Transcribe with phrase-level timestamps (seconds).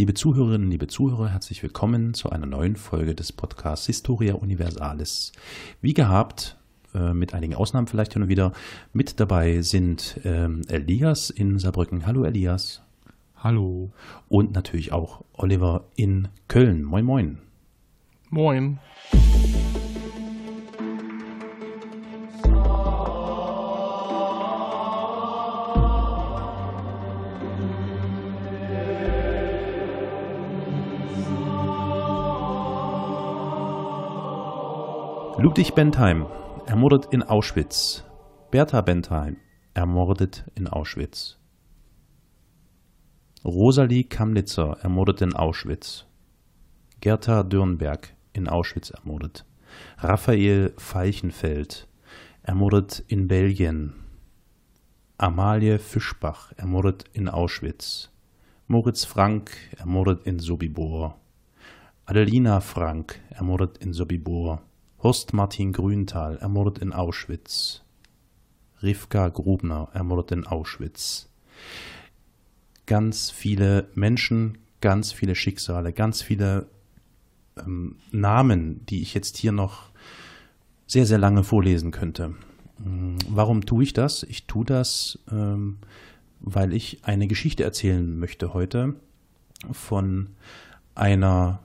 [0.00, 5.30] Liebe Zuhörerinnen, liebe Zuhörer, herzlich willkommen zu einer neuen Folge des Podcasts Historia Universalis.
[5.82, 6.56] Wie gehabt,
[6.94, 8.54] äh, mit einigen Ausnahmen vielleicht hin und wieder,
[8.94, 12.06] mit dabei sind ähm, Elias in Saarbrücken.
[12.06, 12.80] Hallo Elias.
[13.36, 13.90] Hallo.
[14.30, 16.82] Und natürlich auch Oliver in Köln.
[16.82, 17.38] Moin, moin.
[18.30, 18.78] Moin.
[35.42, 36.26] Ludwig Bentheim,
[36.66, 38.04] ermordet in Auschwitz.
[38.50, 39.38] Bertha Bentheim,
[39.72, 41.38] ermordet in Auschwitz.
[43.42, 46.04] Rosalie Kamnitzer, ermordet in Auschwitz.
[47.00, 49.46] Gerta Dürnberg, in Auschwitz ermordet.
[49.96, 51.88] Raphael Falchenfeld,
[52.42, 53.94] ermordet in Belgien.
[55.16, 58.10] Amalie Fischbach, ermordet in Auschwitz.
[58.66, 61.18] Moritz Frank, ermordet in Sobibor.
[62.04, 64.60] Adelina Frank, ermordet in Sobibor.
[65.02, 67.82] Horst Martin Grünthal, ermordet in Auschwitz.
[68.82, 71.28] Rivka Grubner, ermordet in Auschwitz.
[72.84, 76.66] Ganz viele Menschen, ganz viele Schicksale, ganz viele
[77.56, 79.90] ähm, Namen, die ich jetzt hier noch
[80.86, 82.34] sehr, sehr lange vorlesen könnte.
[82.82, 84.22] Hm, warum tue ich das?
[84.24, 85.78] Ich tue das, ähm,
[86.40, 88.96] weil ich eine Geschichte erzählen möchte heute
[89.72, 90.30] von
[90.94, 91.60] einer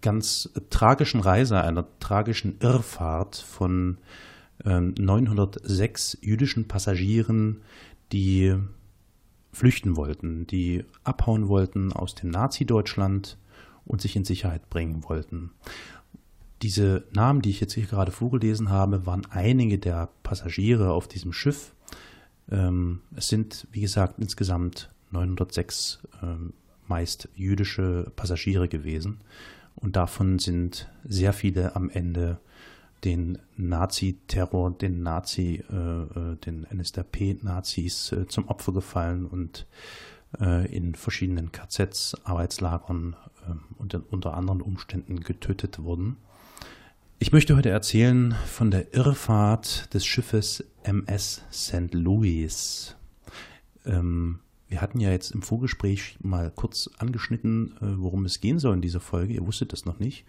[0.00, 3.98] ganz tragischen Reise, einer tragischen Irrfahrt von
[4.64, 7.62] äh, 906 jüdischen Passagieren,
[8.12, 8.56] die
[9.52, 13.38] flüchten wollten, die abhauen wollten aus dem Nazi-Deutschland
[13.84, 15.50] und sich in Sicherheit bringen wollten.
[16.62, 21.32] Diese Namen, die ich jetzt hier gerade vorgelesen habe, waren einige der Passagiere auf diesem
[21.32, 21.72] Schiff.
[22.50, 26.52] Ähm, es sind, wie gesagt, insgesamt 906 ähm,
[26.86, 29.20] meist jüdische Passagiere gewesen.
[29.80, 32.38] Und davon sind sehr viele am Ende
[33.04, 39.66] den Nazi-Terror, den Nazi, äh, äh den NSDAP-Nazis äh, zum Opfer gefallen und
[40.40, 43.16] äh, in verschiedenen KZs, Arbeitslagern
[43.48, 46.16] ähm, und unter anderen Umständen getötet wurden.
[47.20, 51.92] Ich möchte heute erzählen von der Irrfahrt des Schiffes MS St.
[51.92, 52.94] Louis.
[53.84, 58.74] Ähm, wir hatten ja jetzt im Vorgespräch mal kurz angeschnitten, äh, worum es gehen soll
[58.74, 59.34] in dieser Folge.
[59.34, 60.24] Ihr wusstet das noch nicht.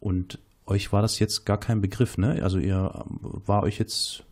[0.00, 2.42] Und euch war das jetzt gar kein Begriff, ne?
[2.42, 4.24] Also ihr war euch jetzt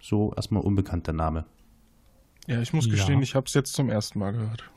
[0.00, 1.44] so erstmal unbekannt der Name.
[2.46, 3.22] Ja, ich muss gestehen, ja.
[3.22, 4.70] ich habe es jetzt zum ersten Mal gehört.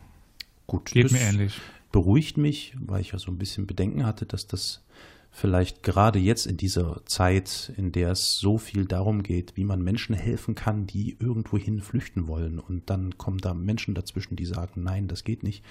[0.67, 1.59] Gut, geht mir ähnlich.
[1.91, 4.83] Beruhigt mich, weil ich ja so ein bisschen Bedenken hatte, dass das
[5.31, 9.81] vielleicht gerade jetzt in dieser Zeit, in der es so viel darum geht, wie man
[9.81, 12.59] Menschen helfen kann, die irgendwohin flüchten wollen.
[12.59, 15.63] Und dann kommen da Menschen dazwischen, die sagen, nein, das geht nicht.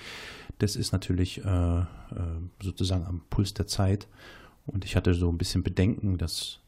[0.58, 1.84] Das ist natürlich äh, äh,
[2.62, 4.08] sozusagen am Puls der Zeit.
[4.66, 6.60] Und ich hatte so ein bisschen Bedenken, dass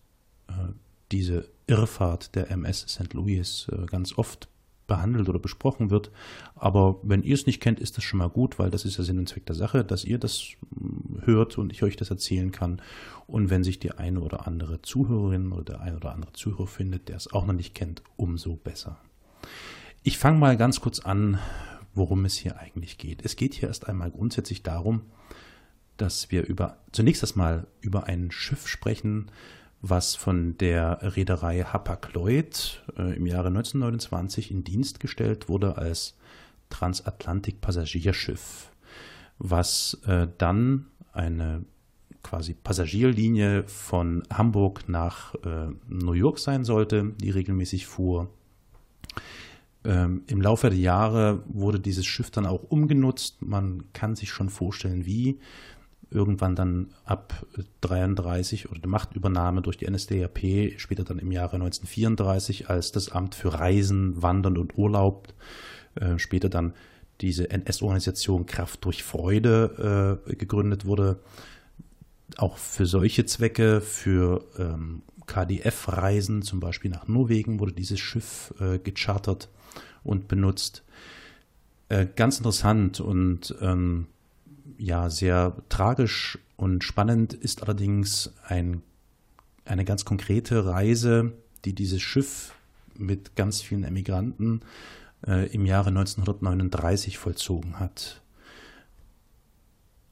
[0.49, 0.73] äh,
[1.13, 3.13] diese Irrfahrt der MS St.
[3.15, 4.49] Louis äh, ganz oft
[4.91, 6.11] behandelt oder besprochen wird.
[6.57, 9.05] Aber wenn ihr es nicht kennt, ist das schon mal gut, weil das ist ja
[9.05, 10.49] Sinn und Zweck der Sache, dass ihr das
[11.27, 12.81] hört und ich euch das erzählen kann.
[13.27, 17.09] Und wenn sich die eine oder andere Zuhörerin oder der eine oder andere Zuhörer findet,
[17.09, 18.99] der es auch noch nicht kennt, umso besser.
[20.03, 21.39] Ich fange mal ganz kurz an,
[21.95, 23.25] worum es hier eigentlich geht.
[23.25, 25.03] Es geht hier erst einmal grundsätzlich darum,
[25.97, 29.31] dass wir über zunächst erstmal über ein Schiff sprechen,
[29.83, 36.17] was von der Reederei Hapag-Lloyd äh, im Jahre 1929 in Dienst gestellt wurde als
[36.71, 38.71] Transatlantik-Passagierschiff,
[39.39, 41.65] was äh, dann eine
[42.23, 48.29] quasi Passagierlinie von Hamburg nach äh, New York sein sollte, die regelmäßig fuhr.
[49.85, 53.41] Ähm, Im Laufe der Jahre wurde dieses Schiff dann auch umgenutzt.
[53.41, 55.39] Man kann sich schon vorstellen, wie
[56.11, 57.47] irgendwann dann ab
[57.83, 63.35] 33 oder die Machtübernahme durch die NSDAP, später dann im Jahre 1934 als das Amt
[63.35, 65.29] für Reisen, Wandern und Urlaub,
[65.95, 66.75] äh, später dann
[67.21, 71.21] diese NS-Organisation Kraft durch Freude äh, gegründet wurde.
[72.37, 78.79] Auch für solche Zwecke, für ähm, KDF-Reisen, zum Beispiel nach Norwegen, wurde dieses Schiff äh,
[78.79, 79.49] gechartert
[80.05, 80.83] und benutzt.
[81.89, 84.07] Äh, ganz interessant und ähm,
[84.79, 88.83] ja sehr tragisch und spannend ist allerdings ein,
[89.65, 91.33] eine ganz konkrete Reise,
[91.65, 92.55] die dieses Schiff
[92.97, 94.61] mit ganz vielen Emigranten
[95.27, 98.23] äh, im Jahre 1939 vollzogen hat.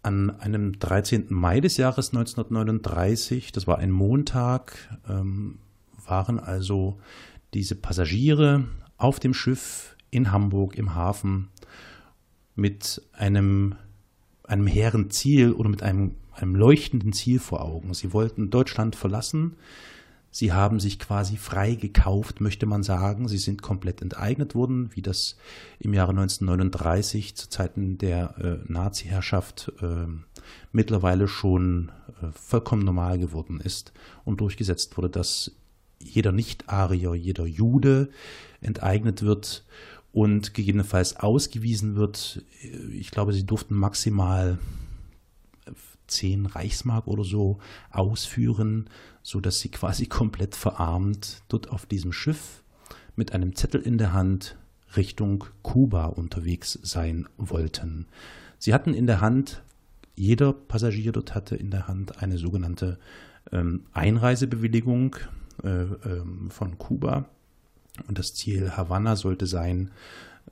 [0.02, 1.26] An einem 13.
[1.28, 5.58] Mai des Jahres 1939, das war ein Montag, ähm,
[6.06, 6.98] waren also
[7.54, 8.64] diese Passagiere
[8.96, 11.48] auf dem Schiff in Hamburg im Hafen
[12.54, 13.76] mit einem,
[14.44, 17.94] einem hehren Ziel oder mit einem, einem leuchtenden Ziel vor Augen.
[17.94, 19.56] Sie wollten Deutschland verlassen.
[20.30, 23.28] Sie haben sich quasi frei gekauft, möchte man sagen.
[23.28, 25.36] Sie sind komplett enteignet worden, wie das
[25.78, 30.06] im Jahre 1939 zu Zeiten der äh, Nazi-Herrschaft äh,
[30.70, 31.90] mittlerweile schon
[32.22, 33.92] äh, vollkommen normal geworden ist
[34.24, 35.52] und durchgesetzt wurde, dass
[35.98, 38.10] jeder Nicht-Arier, jeder Jude
[38.60, 39.64] enteignet wird
[40.12, 42.44] und gegebenenfalls ausgewiesen wird.
[42.92, 44.58] Ich glaube, sie durften maximal
[46.06, 47.58] zehn Reichsmark oder so
[47.90, 48.88] ausführen,
[49.28, 52.62] so dass sie quasi komplett verarmt dort auf diesem Schiff
[53.14, 54.56] mit einem Zettel in der Hand
[54.96, 58.06] Richtung Kuba unterwegs sein wollten.
[58.58, 59.62] Sie hatten in der Hand,
[60.14, 62.98] jeder Passagier dort hatte in der Hand eine sogenannte
[63.52, 65.16] ähm, Einreisebewilligung
[65.62, 67.26] äh, ähm, von Kuba.
[68.06, 69.90] Und das Ziel Havanna sollte sein,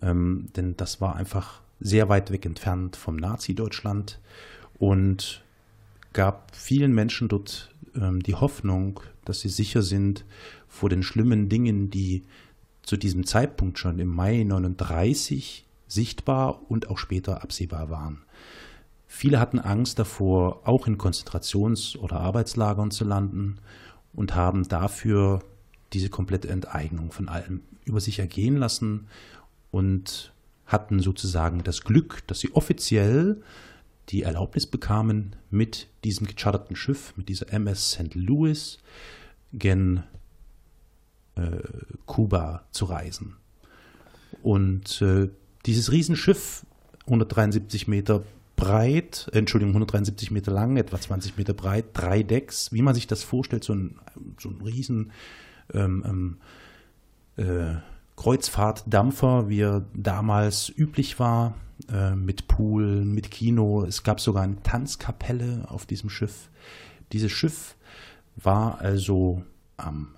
[0.02, 4.20] ähm, denn das war einfach sehr weit weg entfernt vom Nazi-Deutschland
[4.78, 5.42] und
[6.12, 7.70] gab vielen Menschen dort
[8.00, 10.24] ähm, die Hoffnung, dass sie sicher sind
[10.68, 12.24] vor den schlimmen Dingen, die
[12.82, 18.22] zu diesem Zeitpunkt schon im Mai 39 sichtbar und auch später absehbar waren.
[19.06, 23.58] Viele hatten Angst davor, auch in Konzentrations- oder Arbeitslagern zu landen
[24.12, 25.42] und haben dafür
[25.92, 29.06] diese komplette Enteignung von allem über sich ergehen lassen
[29.70, 30.32] und
[30.66, 33.42] hatten sozusagen das Glück, dass sie offiziell
[34.08, 38.14] die Erlaubnis bekamen, mit diesem gecharterten Schiff, mit dieser MS St.
[38.14, 38.78] Louis,
[39.52, 40.04] gen
[41.34, 41.58] äh,
[42.06, 43.36] Kuba zu reisen.
[44.42, 45.28] Und äh,
[45.66, 46.64] dieses Riesenschiff,
[47.06, 48.22] 173 Meter
[48.54, 53.06] breit, äh, Entschuldigung, 173 Meter lang, etwa 20 Meter breit, drei Decks, wie man sich
[53.06, 53.98] das vorstellt, so ein,
[54.38, 55.12] so ein riesen
[55.72, 56.38] ähm,
[57.36, 57.80] ähm, äh,
[58.16, 61.54] Kreuzfahrtdampfer, wie er damals üblich war,
[61.90, 63.84] äh, mit Pool, mit Kino.
[63.84, 66.50] Es gab sogar eine Tanzkapelle auf diesem Schiff.
[67.12, 67.76] Dieses Schiff
[68.36, 69.42] war also
[69.76, 70.16] am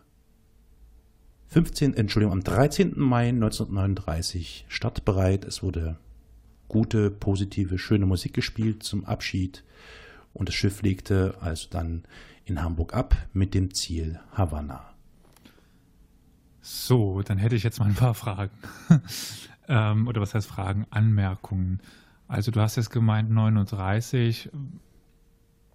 [1.49, 2.95] 15, Entschuldigung, am 13.
[2.97, 5.45] Mai 1939 startbereit.
[5.45, 5.97] Es wurde
[6.69, 9.65] gute, positive, schöne Musik gespielt zum Abschied
[10.35, 12.05] und das Schiff legte also dann
[12.45, 14.95] in Hamburg ab mit dem Ziel Havanna.
[16.70, 18.50] So, dann hätte ich jetzt mal ein paar Fragen.
[19.69, 20.87] ähm, oder was heißt Fragen?
[20.91, 21.81] Anmerkungen.
[22.29, 24.50] Also du hast jetzt gemeint 39.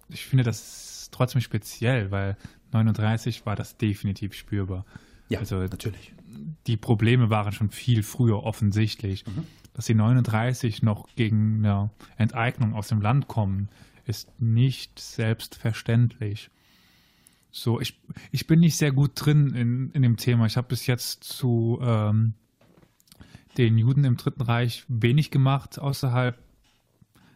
[0.08, 2.36] Ich finde das trotzdem speziell, weil
[2.70, 4.84] 39 war das definitiv spürbar.
[5.28, 6.14] Ja, also, natürlich.
[6.68, 9.26] Die Probleme waren schon viel früher offensichtlich.
[9.26, 9.48] Mhm.
[9.72, 13.68] Dass die 39 noch gegen eine Enteignung aus dem Land kommen,
[14.04, 16.50] ist nicht selbstverständlich.
[17.56, 18.00] So, ich,
[18.32, 20.44] ich bin nicht sehr gut drin in, in dem Thema.
[20.46, 22.34] Ich habe bis jetzt zu ähm,
[23.56, 26.36] den Juden im Dritten Reich wenig gemacht, außerhalb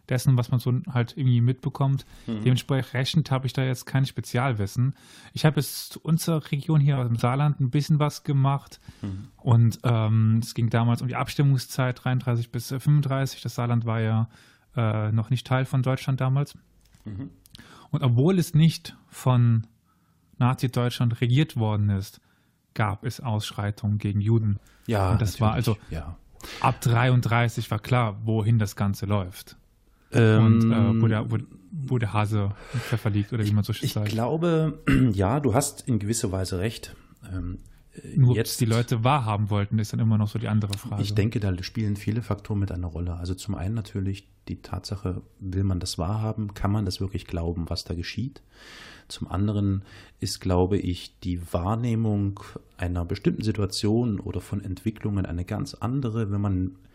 [0.09, 2.05] dessen, was man so halt irgendwie mitbekommt.
[2.27, 2.43] Mhm.
[2.43, 4.97] Dementsprechend habe ich da jetzt kein Spezialwissen.
[5.35, 9.29] Ich habe jetzt zu unserer Region hier dem Saarland ein bisschen was gemacht mhm.
[9.37, 13.41] und ähm, es ging damals um die Abstimmungszeit 33 bis 35.
[13.43, 14.29] Das Saarland war ja
[14.75, 16.59] äh, noch nicht Teil von Deutschland damals.
[17.05, 17.31] Mhm.
[17.91, 19.65] Und obwohl es nicht von
[20.39, 22.21] Nazi-Deutschland regiert worden ist,
[22.75, 24.59] gab es Ausschreitungen gegen Juden.
[24.87, 26.17] Ja, und das war also ja.
[26.61, 29.57] ab 33 war klar, wohin das Ganze läuft.
[30.13, 31.37] Ähm, und äh, wo, der, wo,
[31.71, 34.09] wo, der Hase im Pfeffer liegt oder wie man so schön sagt.
[34.09, 34.79] Ich glaube,
[35.13, 36.95] ja, du hast in gewisser Weise recht.
[37.31, 37.59] Ähm,
[38.17, 41.03] nur jetzt die Leute wahrhaben wollten, ist dann immer noch so die andere Frage.
[41.03, 43.15] Ich denke, da spielen viele Faktoren mit einer Rolle.
[43.15, 46.55] Also zum einen natürlich die Tatsache, will man das wahrhaben?
[46.55, 48.43] Kann man das wirklich glauben, was da geschieht?
[49.09, 49.83] Zum anderen
[50.21, 52.41] ist, glaube ich, die Wahrnehmung
[52.77, 56.88] einer bestimmten Situation oder von Entwicklungen eine ganz andere, wenn man äh,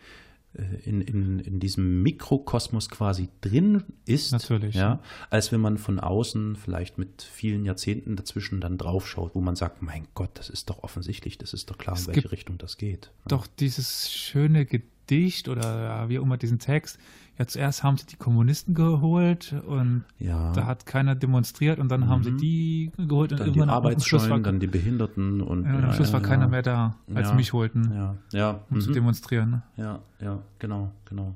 [0.86, 5.00] in, in, in diesem Mikrokosmos quasi drin ist, Natürlich, ja,
[5.32, 9.82] als wenn man von außen vielleicht mit vielen Jahrzehnten dazwischen dann draufschaut, wo man sagt,
[9.82, 12.78] mein Gott, das ist doch offensichtlich, das ist doch klar, es in welche Richtung das
[12.78, 13.12] geht.
[13.28, 17.00] Doch dieses schöne Gedicht oder wie auch immer diesen Text,
[17.40, 20.52] ja, zuerst haben sie die Kommunisten geholt und ja.
[20.54, 22.10] da hat keiner demonstriert und dann mhm.
[22.10, 22.38] haben sie mhm.
[22.38, 26.10] die geholt und dann irgendwann die Arbeitsscheuen, war, dann die Behinderten und ja, am Schluss
[26.10, 28.16] ja, war keiner mehr da, als sie mich holten, ja.
[28.32, 28.60] Ja.
[28.70, 28.82] um mhm.
[28.82, 29.50] zu demonstrieren.
[29.50, 29.62] Ne?
[29.78, 31.34] Ja, ja, genau, genau.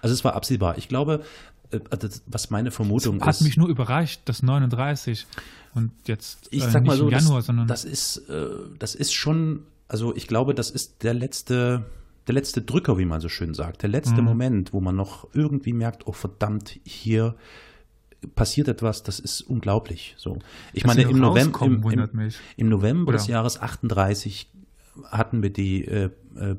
[0.00, 0.78] Also es war absehbar.
[0.78, 1.22] Ich glaube,
[1.70, 3.40] äh, also was meine Vermutung das ist.
[3.40, 5.26] Hat mich nur überrascht, dass 39
[5.74, 8.46] und jetzt ich äh, sag mal so, im Januar, das, sondern das ist, äh,
[8.78, 11.84] das ist schon, also ich glaube, das ist der letzte
[12.30, 14.28] der letzte Drücker, wie man so schön sagt, der letzte mhm.
[14.28, 17.34] Moment, wo man noch irgendwie merkt, oh verdammt, hier
[18.34, 20.14] passiert etwas, das ist unglaublich.
[20.16, 20.38] So,
[20.72, 24.48] ich Dass meine, im November, im, im, im, November des Jahres 38
[25.04, 26.56] hatten wir die äh, äh,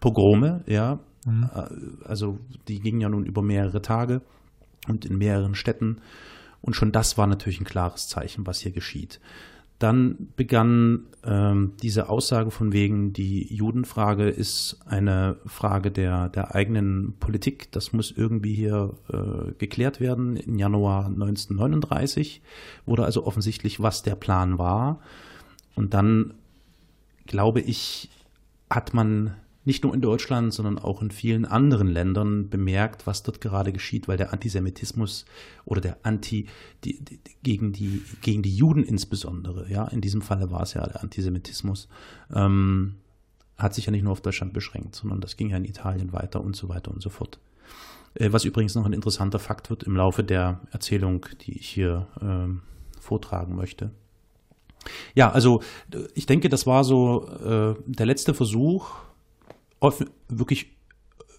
[0.00, 1.50] Pogrome, ja, Mhm.
[2.04, 4.22] Also die gingen ja nun über mehrere Tage
[4.88, 6.00] und in mehreren Städten.
[6.60, 9.20] Und schon das war natürlich ein klares Zeichen, was hier geschieht.
[9.78, 17.14] Dann begann ähm, diese Aussage von wegen, die Judenfrage ist eine Frage der, der eigenen
[17.20, 17.70] Politik.
[17.70, 20.36] Das muss irgendwie hier äh, geklärt werden.
[20.36, 22.42] Im Januar 1939
[22.86, 25.00] wurde also offensichtlich, was der Plan war.
[25.76, 26.34] Und dann,
[27.26, 28.10] glaube ich,
[28.68, 29.36] hat man
[29.68, 34.08] nicht nur in Deutschland, sondern auch in vielen anderen Ländern bemerkt, was dort gerade geschieht,
[34.08, 35.26] weil der Antisemitismus
[35.66, 36.46] oder der Anti
[36.84, 40.84] die, die, gegen die gegen die Juden insbesondere, ja, in diesem Falle war es ja
[40.86, 41.88] der Antisemitismus,
[42.34, 42.96] ähm,
[43.58, 46.40] hat sich ja nicht nur auf Deutschland beschränkt, sondern das ging ja in Italien weiter
[46.42, 47.38] und so weiter und so fort.
[48.14, 52.06] Äh, was übrigens noch ein interessanter Fakt wird im Laufe der Erzählung, die ich hier
[52.22, 52.62] ähm,
[52.98, 53.90] vortragen möchte.
[55.14, 55.62] Ja, also
[56.14, 58.94] ich denke, das war so äh, der letzte Versuch,
[59.80, 60.76] off wirklich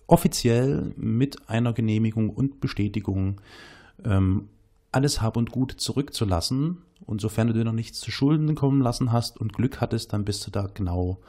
[0.07, 3.41] offiziell mit einer Genehmigung und Bestätigung
[4.03, 4.49] ähm,
[4.91, 6.79] alles Hab und Gut zurückzulassen.
[7.05, 10.25] Und sofern du dir noch nichts zu Schulden kommen lassen hast und Glück hattest, dann
[10.25, 11.19] bist du da genau,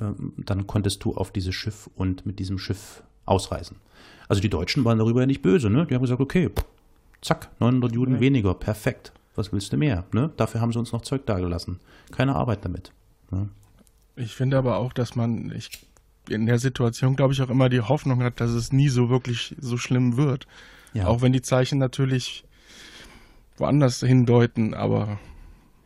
[0.00, 3.76] ähm, dann konntest du auf dieses Schiff und mit diesem Schiff ausreisen.
[4.28, 5.86] Also die Deutschen waren darüber ja nicht böse, ne?
[5.86, 6.50] Die haben gesagt, okay,
[7.20, 8.20] zack, 900 Juden ja.
[8.20, 9.12] weniger, perfekt.
[9.34, 10.04] Was willst du mehr?
[10.12, 10.30] Ne?
[10.36, 11.78] Dafür haben sie uns noch Zeug dagelassen.
[12.10, 12.92] Keine Arbeit damit.
[13.30, 13.48] Ne?
[14.16, 15.86] Ich finde aber auch, dass man, ich
[16.30, 19.54] in der Situation, glaube ich, auch immer die Hoffnung hat, dass es nie so wirklich
[19.60, 20.46] so schlimm wird.
[20.92, 21.06] Ja.
[21.06, 22.44] Auch wenn die Zeichen natürlich
[23.56, 25.18] woanders hindeuten, aber.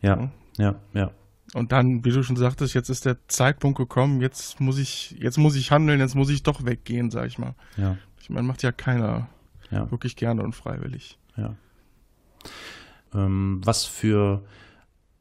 [0.01, 1.11] Ja, ja, ja.
[1.53, 5.37] Und dann, wie du schon sagtest, jetzt ist der Zeitpunkt gekommen, jetzt muss ich, jetzt
[5.37, 7.55] muss ich handeln, jetzt muss ich doch weggehen, sag ich mal.
[7.77, 7.97] Ja.
[8.19, 9.29] Ich meine, macht ja keiner
[9.71, 9.89] ja.
[9.91, 11.17] wirklich gerne und freiwillig.
[11.37, 11.55] Ja.
[13.13, 14.43] Ähm, was für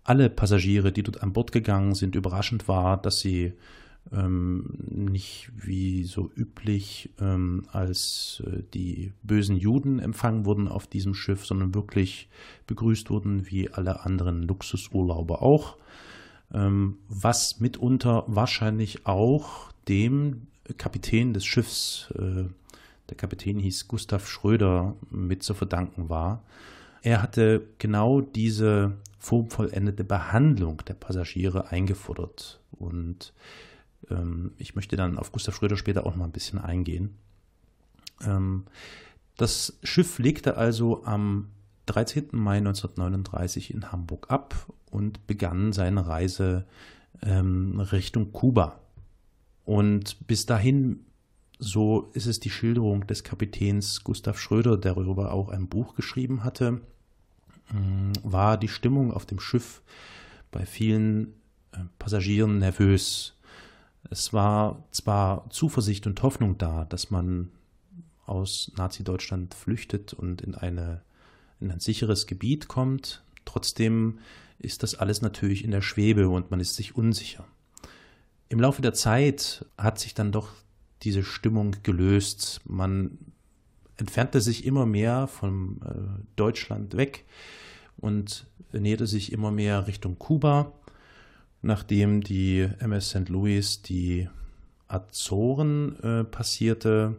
[0.02, 3.54] alle Passagiere, die dort an Bord gegangen sind, überraschend war, dass sie
[4.12, 11.14] ähm, nicht wie so üblich ähm, als äh, die bösen Juden empfangen wurden auf diesem
[11.14, 12.28] Schiff, sondern wirklich
[12.66, 15.76] begrüßt wurden wie alle anderen Luxusurlauber auch.
[16.52, 22.44] Ähm, was mitunter wahrscheinlich auch dem Kapitän des Schiffs, äh,
[23.08, 26.42] der Kapitän hieß Gustav Schröder, mit zu verdanken war.
[27.02, 33.34] Er hatte genau diese formvollendete Behandlung der Passagiere eingefordert und
[34.58, 37.16] ich möchte dann auf Gustav Schröder später auch mal ein bisschen eingehen.
[38.22, 38.64] Ähm,
[39.36, 41.48] das Schiff legte also am
[41.86, 42.28] 13.
[42.32, 46.66] Mai 1939 in Hamburg ab und begann seine Reise
[47.22, 48.80] ähm, Richtung Kuba.
[49.64, 51.06] Und bis dahin,
[51.58, 56.44] so ist es die Schilderung des Kapitäns Gustav Schröder, der darüber auch ein Buch geschrieben
[56.44, 56.80] hatte,
[58.22, 59.82] war die Stimmung auf dem Schiff
[60.50, 61.34] bei vielen
[61.72, 63.36] äh, Passagieren nervös.
[64.10, 67.50] Es war zwar Zuversicht und Hoffnung da, dass man
[68.26, 71.02] aus Nazi-Deutschland flüchtet und in, eine,
[71.60, 73.22] in ein sicheres Gebiet kommt.
[73.44, 74.18] Trotzdem
[74.58, 77.44] ist das alles natürlich in der Schwebe und man ist sich unsicher.
[78.48, 80.50] Im Laufe der Zeit hat sich dann doch
[81.02, 82.60] diese Stimmung gelöst.
[82.64, 83.18] Man
[83.96, 87.24] entfernte sich immer mehr von äh, Deutschland weg
[87.96, 90.72] und näherte sich immer mehr Richtung Kuba
[91.64, 93.28] nachdem die MS St.
[93.28, 94.28] Louis die
[94.86, 97.16] Azoren äh, passierte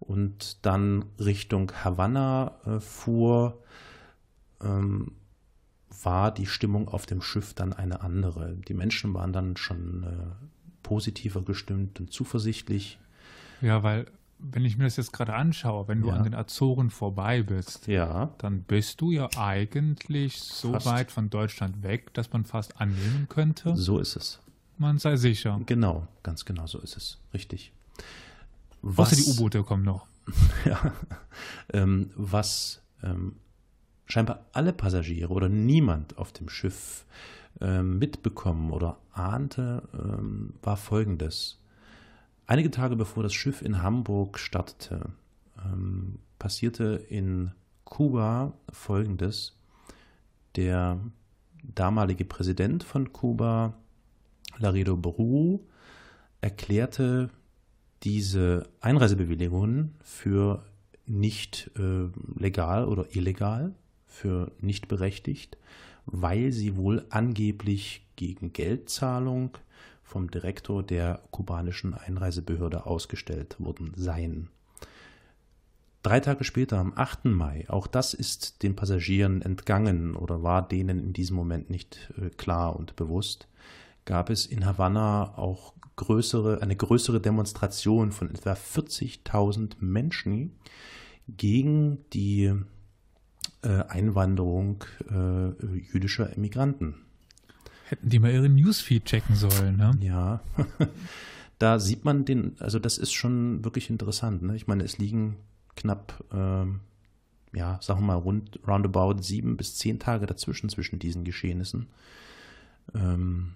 [0.00, 3.62] und dann Richtung Havanna äh, fuhr,
[4.62, 5.12] ähm,
[6.02, 8.56] war die Stimmung auf dem Schiff dann eine andere.
[8.68, 10.46] Die Menschen waren dann schon äh,
[10.82, 12.98] positiver gestimmt und zuversichtlich.
[13.60, 14.06] Ja, weil
[14.38, 16.14] wenn ich mir das jetzt gerade anschaue, wenn du ja.
[16.14, 18.34] an den Azoren vorbei bist, ja.
[18.38, 20.86] dann bist du ja eigentlich so fast.
[20.86, 23.76] weit von Deutschland weg, dass man fast annehmen könnte.
[23.76, 24.40] So ist es.
[24.78, 25.60] Man sei sicher.
[25.66, 27.18] Genau, ganz genau so ist es.
[27.32, 27.72] Richtig.
[28.82, 30.06] Was, Außer die U-Boote kommen noch.
[30.64, 30.92] ja.
[31.72, 33.36] Ähm, was ähm,
[34.06, 37.06] scheinbar alle Passagiere oder niemand auf dem Schiff
[37.60, 41.58] ähm, mitbekommen oder ahnte, ähm, war folgendes.
[42.48, 45.10] Einige Tage bevor das Schiff in Hamburg startete,
[45.64, 47.50] ähm, passierte in
[47.84, 49.56] Kuba Folgendes.
[50.54, 51.00] Der
[51.62, 53.74] damalige Präsident von Kuba,
[54.58, 55.58] Laredo Bru,
[56.40, 57.30] erklärte
[58.04, 60.64] diese Einreisebewilligungen für
[61.04, 63.74] nicht äh, legal oder illegal,
[64.06, 65.58] für nicht berechtigt,
[66.04, 69.58] weil sie wohl angeblich gegen Geldzahlung
[70.06, 74.48] vom Direktor der kubanischen Einreisebehörde ausgestellt worden seien.
[76.02, 77.24] Drei Tage später, am 8.
[77.24, 82.30] Mai, auch das ist den Passagieren entgangen oder war denen in diesem Moment nicht äh,
[82.30, 83.48] klar und bewusst,
[84.04, 90.52] gab es in Havanna auch größere, eine größere Demonstration von etwa 40.000 Menschen
[91.26, 92.52] gegen die
[93.62, 97.05] äh, Einwanderung äh, jüdischer Immigranten.
[97.88, 99.96] Hätten die mal ihre Newsfeed checken sollen, ne?
[100.00, 100.40] Ja.
[101.58, 104.42] da sieht man den, also das ist schon wirklich interessant.
[104.42, 104.56] Ne?
[104.56, 105.36] Ich meine, es liegen
[105.76, 106.80] knapp, ähm,
[107.52, 111.86] ja, sagen wir mal, rund roundabout sieben bis zehn Tage dazwischen zwischen diesen Geschehnissen.
[112.94, 113.52] Ähm,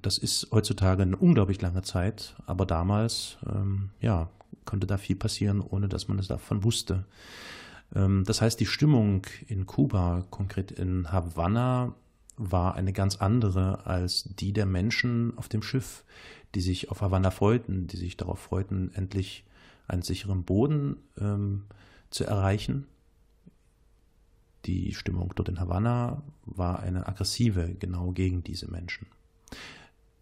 [0.00, 4.30] das ist heutzutage eine unglaublich lange Zeit, aber damals, ähm, ja,
[4.64, 7.04] konnte da viel passieren, ohne dass man es davon wusste.
[7.94, 11.94] Ähm, das heißt, die Stimmung in Kuba, konkret in Havanna,
[12.36, 16.04] war eine ganz andere als die der Menschen auf dem Schiff,
[16.54, 19.44] die sich auf Havanna freuten, die sich darauf freuten, endlich
[19.88, 21.64] einen sicheren Boden ähm,
[22.10, 22.86] zu erreichen.
[24.64, 29.06] Die Stimmung dort in Havanna war eine aggressive, genau gegen diese Menschen.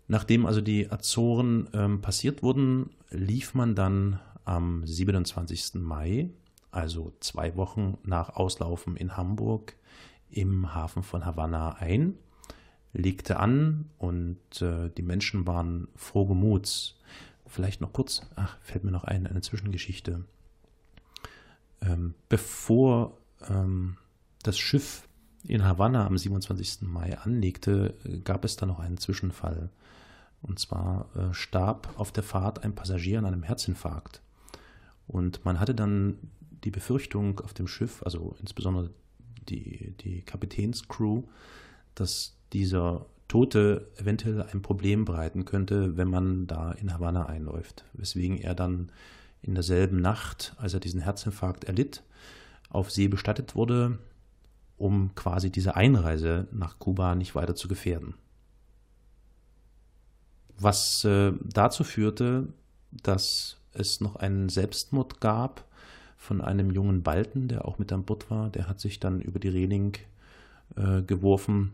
[0.06, 5.76] Nachdem also die Azoren ähm, passiert wurden, lief man dann am 27.
[5.76, 6.28] Mai,
[6.70, 9.76] also zwei Wochen nach Auslaufen in Hamburg,
[10.30, 12.16] im Hafen von Havanna ein,
[12.92, 16.96] legte an und äh, die Menschen waren frohgemuts.
[17.46, 20.24] Vielleicht noch kurz, ach, fällt mir noch ein, eine Zwischengeschichte.
[21.80, 23.96] Ähm, bevor ähm,
[24.42, 25.08] das Schiff
[25.46, 26.82] in Havanna am 27.
[26.82, 29.70] Mai anlegte, gab es da noch einen Zwischenfall.
[30.40, 34.20] Und zwar äh, starb auf der Fahrt ein Passagier an einem Herzinfarkt.
[35.06, 36.18] Und man hatte dann
[36.64, 38.90] die Befürchtung auf dem Schiff, also insbesondere
[39.48, 41.22] die, die Kapitänscrew,
[41.94, 47.84] dass dieser Tote eventuell ein Problem bereiten könnte, wenn man da in Havanna einläuft.
[47.94, 48.92] Weswegen er dann
[49.42, 52.02] in derselben Nacht, als er diesen Herzinfarkt erlitt,
[52.68, 53.98] auf See bestattet wurde,
[54.76, 58.14] um quasi diese Einreise nach Kuba nicht weiter zu gefährden.
[60.58, 62.48] Was äh, dazu führte,
[62.90, 65.66] dass es noch einen Selbstmord gab
[66.24, 68.48] von einem jungen Balten, der auch mit an Bord war.
[68.48, 69.96] Der hat sich dann über die Reling
[70.76, 71.72] äh, geworfen.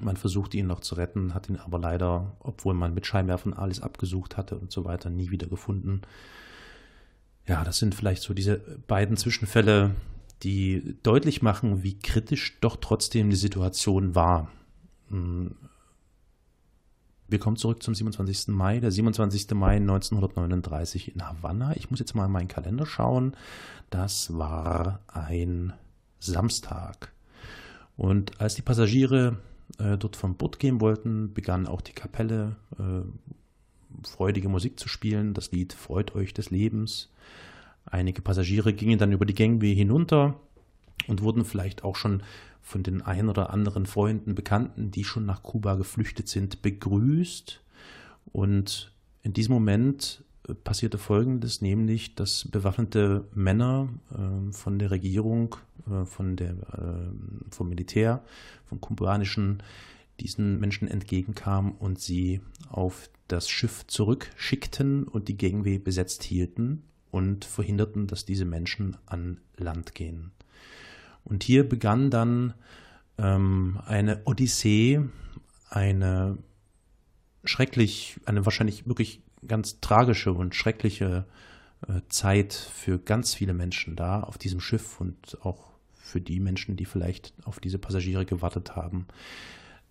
[0.00, 3.80] Man versuchte ihn noch zu retten, hat ihn aber leider, obwohl man mit Scheinwerfern alles
[3.80, 6.02] abgesucht hatte und so weiter, nie wieder gefunden.
[7.46, 8.58] Ja, das sind vielleicht so diese
[8.88, 9.94] beiden Zwischenfälle,
[10.42, 14.50] die deutlich machen, wie kritisch doch trotzdem die Situation war.
[17.28, 18.48] Wir kommen zurück zum 27.
[18.48, 18.78] Mai.
[18.78, 19.50] Der 27.
[19.54, 21.74] Mai 1939 in Havanna.
[21.76, 23.36] Ich muss jetzt mal in meinen Kalender schauen.
[23.90, 25.72] Das war ein
[26.20, 27.12] Samstag.
[27.96, 29.38] Und als die Passagiere
[29.78, 35.34] äh, dort vom Boot gehen wollten, begann auch die Kapelle äh, freudige Musik zu spielen.
[35.34, 37.10] Das Lied Freut euch des Lebens.
[37.86, 40.36] Einige Passagiere gingen dann über die Gangway hinunter
[41.08, 42.22] und wurden vielleicht auch schon
[42.62, 47.60] von den ein oder anderen Freunden, Bekannten, die schon nach Kuba geflüchtet sind, begrüßt.
[48.32, 48.92] Und
[49.22, 55.56] in diesem Moment äh, passierte Folgendes, nämlich, dass bewaffnete Männer äh, von der Regierung,
[55.88, 58.24] äh, von der, äh, vom Militär,
[58.64, 59.62] vom kubanischen,
[60.18, 67.44] diesen Menschen entgegenkamen und sie auf das Schiff zurückschickten und die Gangway besetzt hielten und
[67.44, 70.32] verhinderten, dass diese Menschen an Land gehen.
[71.26, 72.54] Und hier begann dann
[73.18, 75.00] ähm, eine Odyssee,
[75.68, 76.38] eine
[77.44, 81.26] schrecklich, eine wahrscheinlich wirklich ganz tragische und schreckliche
[81.88, 86.76] äh, Zeit für ganz viele Menschen da auf diesem Schiff und auch für die Menschen,
[86.76, 89.06] die vielleicht auf diese Passagiere gewartet haben.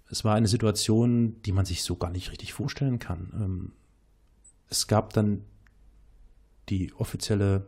[0.10, 3.34] Es war eine Situation, die man sich so gar nicht richtig vorstellen kann.
[3.36, 3.72] Ähm,
[4.70, 5.44] es gab dann
[6.70, 7.68] die offizielle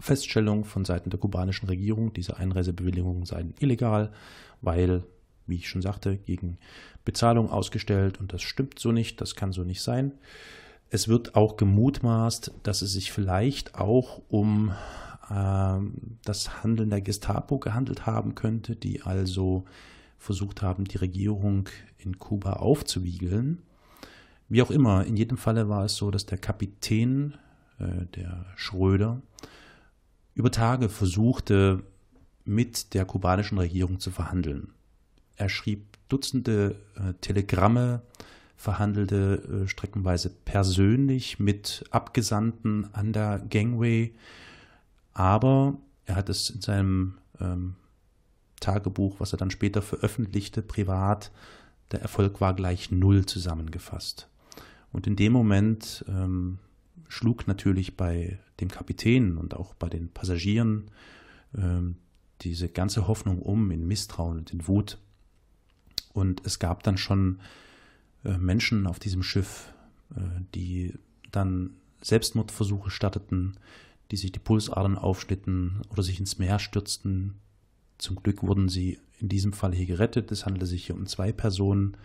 [0.00, 4.12] Feststellung von Seiten der kubanischen Regierung, diese Einreisebewilligungen seien illegal,
[4.60, 5.04] weil,
[5.46, 6.58] wie ich schon sagte, gegen
[7.04, 10.12] Bezahlung ausgestellt und das stimmt so nicht, das kann so nicht sein.
[10.90, 14.72] Es wird auch gemutmaßt, dass es sich vielleicht auch um
[15.30, 15.78] äh,
[16.24, 19.64] das Handeln der Gestapo gehandelt haben könnte, die also
[20.18, 23.62] versucht haben, die Regierung in Kuba aufzuwiegeln.
[24.48, 27.34] Wie auch immer, in jedem Falle war es so, dass der Kapitän,
[27.78, 29.20] äh, der Schröder,
[30.36, 31.82] über Tage versuchte,
[32.44, 34.68] mit der kubanischen Regierung zu verhandeln.
[35.34, 38.02] Er schrieb Dutzende äh, Telegramme,
[38.56, 44.14] verhandelte äh, streckenweise persönlich mit Abgesandten an der Gangway,
[45.14, 47.74] aber er hat es in seinem ähm,
[48.60, 51.32] Tagebuch, was er dann später veröffentlichte, privat,
[51.90, 54.28] der Erfolg war gleich null zusammengefasst.
[54.92, 56.58] Und in dem Moment ähm,
[57.08, 60.90] schlug natürlich bei dem Kapitän und auch bei den Passagieren
[61.56, 61.96] ähm,
[62.42, 64.98] diese ganze Hoffnung um in Misstrauen und in Wut.
[66.12, 67.40] Und es gab dann schon
[68.24, 69.72] äh, Menschen auf diesem Schiff,
[70.14, 70.20] äh,
[70.54, 70.94] die
[71.30, 71.70] dann
[72.02, 73.58] Selbstmordversuche starteten,
[74.10, 77.34] die sich die Pulsadern aufschnitten oder sich ins Meer stürzten.
[77.98, 80.30] Zum Glück wurden sie in diesem Fall hier gerettet.
[80.30, 81.96] Es handelte sich hier um zwei Personen.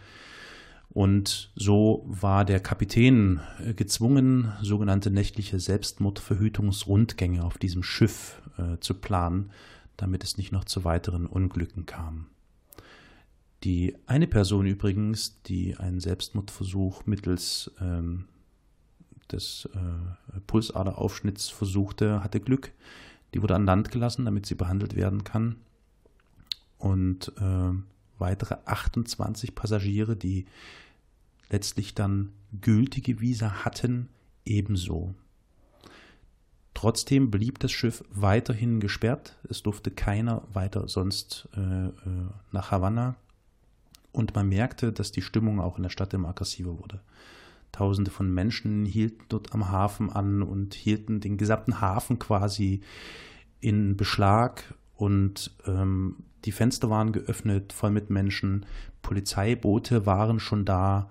[0.93, 8.95] Und so war der Kapitän äh, gezwungen, sogenannte nächtliche Selbstmordverhütungsrundgänge auf diesem Schiff äh, zu
[8.95, 9.51] planen,
[9.95, 12.27] damit es nicht noch zu weiteren Unglücken kam.
[13.63, 18.25] Die eine Person übrigens, die einen Selbstmordversuch mittels ähm,
[19.31, 22.73] des äh, Pulsaderaufschnitts versuchte, hatte Glück.
[23.33, 25.55] Die wurde an Land gelassen, damit sie behandelt werden kann.
[26.77, 27.71] Und äh,
[28.21, 30.45] weitere 28 Passagiere, die
[31.49, 32.31] letztlich dann
[32.61, 34.07] gültige Visa hatten,
[34.45, 35.13] ebenso.
[36.73, 39.37] Trotzdem blieb das Schiff weiterhin gesperrt.
[39.49, 41.91] Es durfte keiner weiter sonst äh, äh,
[42.51, 43.15] nach Havanna.
[44.13, 47.01] Und man merkte, dass die Stimmung auch in der Stadt immer aggressiver wurde.
[47.71, 52.81] Tausende von Menschen hielten dort am Hafen an und hielten den gesamten Hafen quasi
[53.59, 54.73] in Beschlag.
[54.95, 58.65] Und ähm, die Fenster waren geöffnet, voll mit Menschen.
[59.01, 61.09] Polizeiboote waren schon da.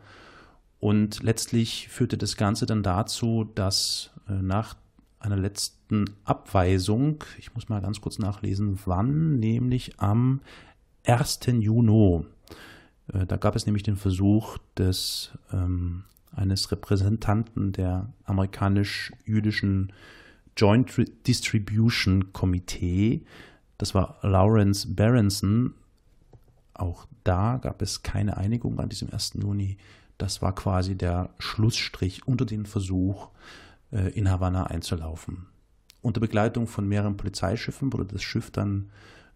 [0.78, 4.76] Und letztlich führte das Ganze dann dazu, dass äh, nach
[5.18, 10.40] einer letzten Abweisung, ich muss mal ganz kurz nachlesen, wann, nämlich am
[11.04, 11.40] 1.
[11.58, 12.24] Juni,
[13.12, 19.92] äh, da gab es nämlich den Versuch des ähm, eines Repräsentanten der amerikanisch-jüdischen
[20.56, 20.92] Joint
[21.26, 23.24] Distribution Committee,
[23.80, 25.72] das war Lawrence Berenson.
[26.74, 29.38] Auch da gab es keine Einigung an diesem 1.
[29.40, 29.78] Juni.
[30.18, 33.30] Das war quasi der Schlussstrich unter den Versuch,
[33.90, 35.46] äh, in Havanna einzulaufen.
[36.02, 38.90] Unter Begleitung von mehreren Polizeischiffen wurde das Schiff dann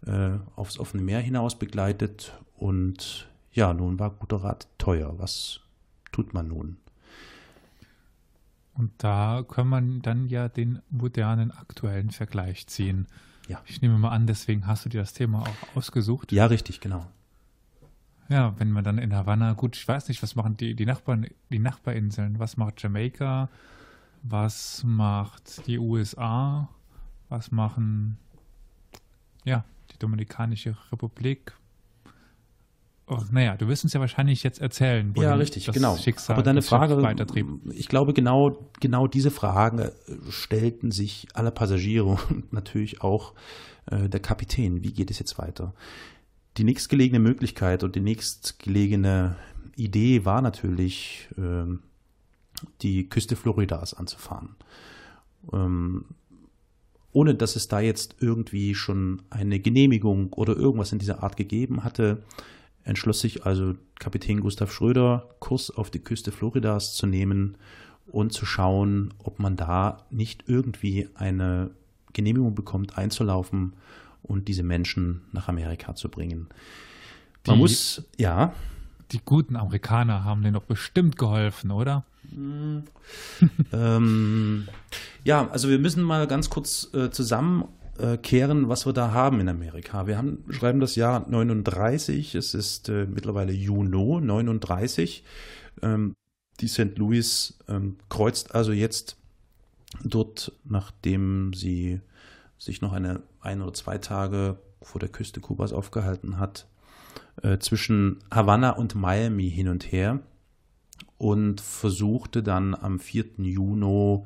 [0.05, 5.15] äh, aufs offene Meer hinaus begleitet und ja, nun war guter Rat teuer.
[5.17, 5.61] Was
[6.11, 6.77] tut man nun?
[8.75, 13.07] Und da kann man dann ja den modernen aktuellen Vergleich ziehen.
[13.47, 13.61] Ja.
[13.65, 16.31] Ich nehme mal an, deswegen hast du dir das Thema auch ausgesucht.
[16.31, 17.05] Ja, richtig, genau.
[18.27, 21.27] Ja, wenn man dann in Havanna, gut, ich weiß nicht, was machen die, die Nachbarn,
[21.51, 23.49] die Nachbarinseln, was macht Jamaika,
[24.23, 26.69] was macht die USA,
[27.29, 28.17] was machen
[29.45, 31.53] ja, die Dominikanische Republik,
[33.07, 35.13] Oh, naja, du wirst uns ja wahrscheinlich jetzt erzählen.
[35.17, 35.95] ja, richtig, genau.
[35.95, 36.97] Schicksal Aber deine Frage,
[37.71, 39.91] ich glaube, genau, genau diese Fragen äh,
[40.29, 43.33] stellten sich alle Passagiere und natürlich auch
[43.91, 44.83] äh, der Kapitän.
[44.83, 45.73] Wie geht es jetzt weiter?
[46.57, 49.35] Die nächstgelegene Möglichkeit und die nächstgelegene
[49.75, 51.65] Idee war natürlich, äh,
[52.81, 54.55] die Küste Floridas anzufahren.
[55.53, 56.05] Ähm,
[57.11, 61.83] ohne dass es da jetzt irgendwie schon eine Genehmigung oder irgendwas in dieser Art gegeben
[61.83, 62.23] hatte,
[62.85, 67.57] entschloss sich also Kapitän Gustav Schröder, Kurs auf die Küste Floridas zu nehmen
[68.07, 71.71] und zu schauen, ob man da nicht irgendwie eine
[72.13, 73.73] Genehmigung bekommt, einzulaufen
[74.23, 76.47] und diese Menschen nach Amerika zu bringen.
[77.45, 78.53] Man die, muss, ja.
[79.11, 82.05] Die guten Amerikaner haben denen doch bestimmt geholfen, oder?
[83.73, 84.67] ähm,
[85.23, 87.65] ja, also wir müssen mal ganz kurz äh, zusammen
[87.97, 90.07] äh, kehren, was wir da haben in Amerika.
[90.07, 95.23] Wir haben, schreiben das Jahr 39, es ist äh, mittlerweile Juni 39.
[95.81, 96.13] Ähm,
[96.59, 96.97] die St.
[96.97, 99.17] Louis ähm, kreuzt also jetzt
[100.03, 102.01] dort, nachdem sie
[102.57, 106.67] sich noch eine ein oder zwei Tage vor der Küste Kubas aufgehalten hat,
[107.41, 110.19] äh, zwischen Havanna und Miami hin und her
[111.17, 113.25] und versuchte dann am 4.
[113.37, 114.25] Juni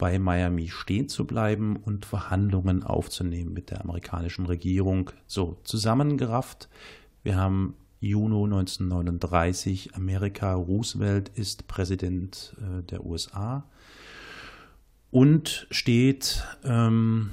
[0.00, 5.10] bei Miami stehen zu bleiben und Verhandlungen aufzunehmen mit der amerikanischen Regierung.
[5.26, 6.70] So, zusammengerafft,
[7.22, 13.64] wir haben Juni 1939, Amerika, Roosevelt ist Präsident äh, der USA
[15.10, 17.32] und steht ähm,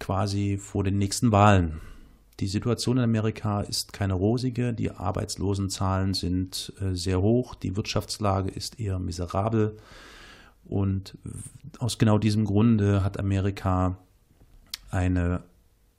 [0.00, 1.82] quasi vor den nächsten Wahlen.
[2.40, 8.50] Die Situation in Amerika ist keine rosige, die Arbeitslosenzahlen sind äh, sehr hoch, die Wirtschaftslage
[8.50, 9.76] ist eher miserabel.
[10.64, 11.18] Und
[11.78, 13.98] aus genau diesem Grunde hat Amerika
[14.90, 15.42] eine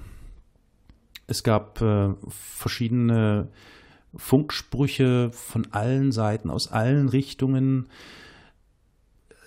[1.27, 3.49] Es gab äh, verschiedene
[4.17, 7.87] Funksprüche von allen Seiten, aus allen Richtungen.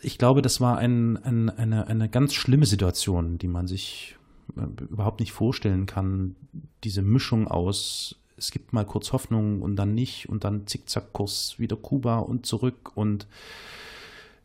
[0.01, 4.15] Ich glaube, das war ein, ein, eine, eine ganz schlimme Situation, die man sich
[4.55, 6.35] äh, überhaupt nicht vorstellen kann.
[6.83, 11.75] Diese Mischung aus, es gibt mal kurz Hoffnung und dann nicht und dann Zickzackkurs wieder
[11.75, 13.27] Kuba und zurück und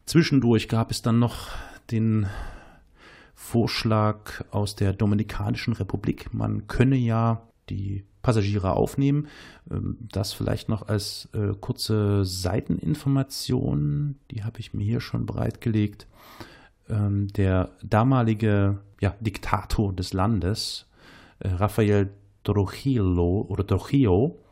[0.07, 1.49] zwischendurch gab es dann noch
[1.91, 2.27] den
[3.35, 6.35] Vorschlag aus der Dominikanischen Republik.
[6.35, 9.29] Man könne ja die Passagiere aufnehmen.
[9.71, 16.07] Ähm, das vielleicht noch als äh, kurze Seiteninformation, die habe ich mir hier schon bereitgelegt.
[16.89, 20.87] Ähm, der damalige ja, Diktator des Landes,
[21.39, 22.11] äh, Rafael
[22.45, 24.43] Trujillo oder Trujillo,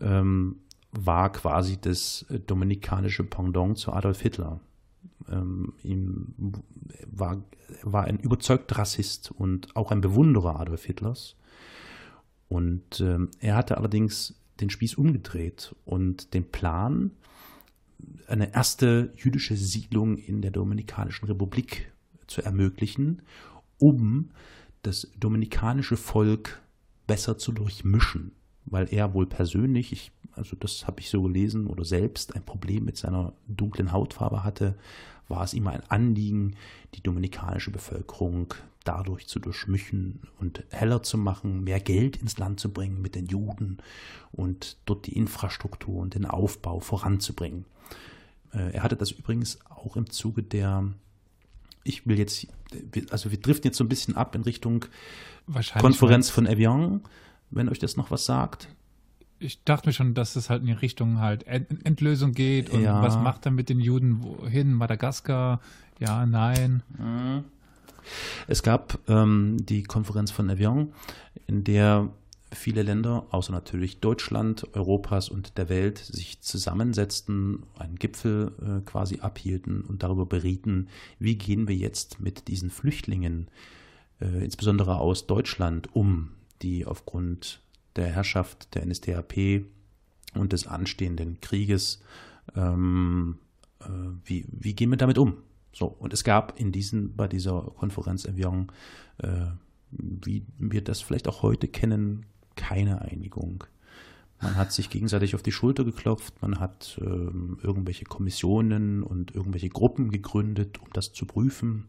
[0.00, 0.56] ähm,
[0.92, 4.60] war quasi das äh, dominikanische Pendant zu Adolf Hitler
[5.30, 6.34] ähm, ihm
[7.06, 7.42] war,
[7.82, 11.36] war ein überzeugter Rassist und auch ein Bewunderer Adolf Hitlers.
[12.48, 17.12] Und ähm, er hatte allerdings den Spieß umgedreht und den Plan,
[18.26, 21.92] eine erste jüdische Siedlung in der Dominikanischen Republik
[22.26, 23.22] zu ermöglichen,
[23.78, 24.30] um
[24.82, 26.62] das dominikanische Volk
[27.10, 28.30] besser zu durchmischen,
[28.66, 32.84] weil er wohl persönlich, ich also das habe ich so gelesen oder selbst ein Problem
[32.84, 34.76] mit seiner dunklen Hautfarbe hatte,
[35.26, 36.54] war es ihm ein Anliegen,
[36.94, 42.72] die dominikanische Bevölkerung dadurch zu durchmischen und heller zu machen, mehr Geld ins Land zu
[42.72, 43.78] bringen mit den Juden
[44.30, 47.64] und dort die Infrastruktur und den Aufbau voranzubringen.
[48.52, 50.84] Äh, er hatte das übrigens auch im Zuge der,
[51.84, 52.46] ich will jetzt,
[53.10, 54.84] also wir driften jetzt so ein bisschen ab in Richtung
[55.78, 57.02] Konferenz von Evian,
[57.50, 58.68] wenn euch das noch was sagt
[59.40, 63.02] ich dachte mir schon, dass es halt in die Richtung halt Endlösung geht und ja.
[63.02, 64.74] was macht er mit den Juden wohin?
[64.74, 65.60] Madagaskar?
[65.98, 66.82] Ja, nein.
[66.98, 67.44] Mhm.
[68.46, 70.92] Es gab ähm, die Konferenz von Evian,
[71.46, 72.10] in der
[72.52, 79.20] viele Länder, außer natürlich Deutschland, Europas und der Welt, sich zusammensetzten, einen Gipfel äh, quasi
[79.20, 83.48] abhielten und darüber berieten, wie gehen wir jetzt mit diesen Flüchtlingen,
[84.20, 86.30] äh, insbesondere aus Deutschland, um,
[86.62, 87.60] die aufgrund
[87.96, 89.64] der Herrschaft der NSDAP
[90.34, 92.02] und des anstehenden Krieges,
[92.56, 93.38] ähm,
[93.80, 93.84] äh,
[94.24, 95.38] wie, wie gehen wir damit um?
[95.72, 99.46] So, und es gab in diesen, bei dieser Konferenz äh,
[99.92, 102.26] wie wir das vielleicht auch heute kennen,
[102.60, 103.64] keine Einigung.
[104.42, 109.68] Man hat sich gegenseitig auf die Schulter geklopft, man hat ähm, irgendwelche Kommissionen und irgendwelche
[109.70, 111.88] Gruppen gegründet, um das zu prüfen.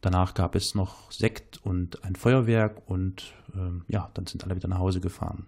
[0.00, 4.68] Danach gab es noch Sekt und ein Feuerwerk und ähm, ja, dann sind alle wieder
[4.68, 5.46] nach Hause gefahren.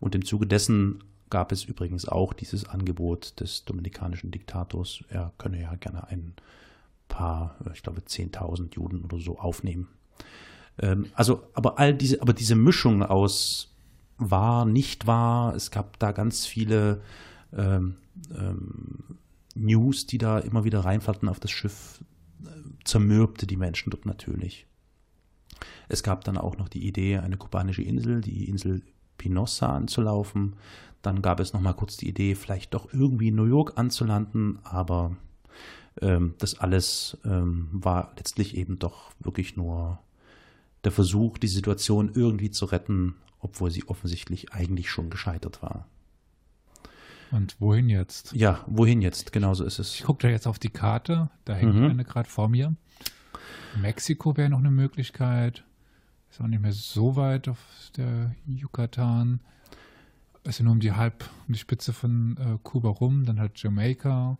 [0.00, 5.60] Und im Zuge dessen gab es übrigens auch dieses Angebot des dominikanischen Diktators, er könne
[5.60, 6.34] ja gerne ein
[7.08, 9.88] paar, ich glaube 10.000 Juden oder so aufnehmen.
[10.78, 13.74] Ähm, also, aber all diese, aber diese Mischung aus
[14.18, 17.00] wahr, nicht wahr, es gab da ganz viele
[17.52, 17.96] ähm,
[18.36, 19.18] ähm,
[19.54, 22.00] News, die da immer wieder reinfallten auf das Schiff,
[22.84, 24.66] zermürbte die Menschen dort natürlich.
[25.88, 28.82] Es gab dann auch noch die Idee, eine kubanische Insel, die Insel
[29.18, 30.56] Pinossa anzulaufen.
[31.02, 34.58] Dann gab es noch mal kurz die Idee, vielleicht doch irgendwie in New York anzulanden,
[34.64, 35.16] aber
[36.00, 40.00] ähm, das alles ähm, war letztlich eben doch wirklich nur
[40.84, 45.86] der Versuch, die Situation irgendwie zu retten, obwohl sie offensichtlich eigentlich schon gescheitert war.
[47.30, 48.32] Und wohin jetzt?
[48.32, 49.32] Ja, wohin jetzt?
[49.32, 49.94] Genauso ist es.
[49.94, 51.30] Ich gucke da jetzt auf die Karte.
[51.44, 51.84] Da hängt mhm.
[51.86, 52.74] eine gerade vor mir.
[53.80, 55.64] Mexiko wäre noch eine Möglichkeit.
[56.30, 57.58] Ist auch nicht mehr so weit auf
[57.96, 59.40] der Yucatan.
[60.44, 63.60] Es ist nur um die halb, um die Spitze von äh, Kuba rum, dann halt
[63.60, 64.38] Jamaika.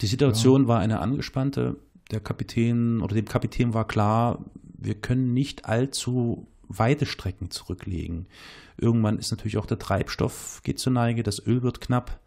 [0.00, 0.68] Die Situation ja.
[0.68, 1.76] war eine angespannte.
[2.10, 4.44] Der Kapitän oder dem Kapitän war klar,
[4.78, 8.26] wir können nicht allzu weite Strecken zurücklegen.
[8.76, 12.20] Irgendwann ist natürlich auch der Treibstoff geht zur Neige, das Öl wird knapp.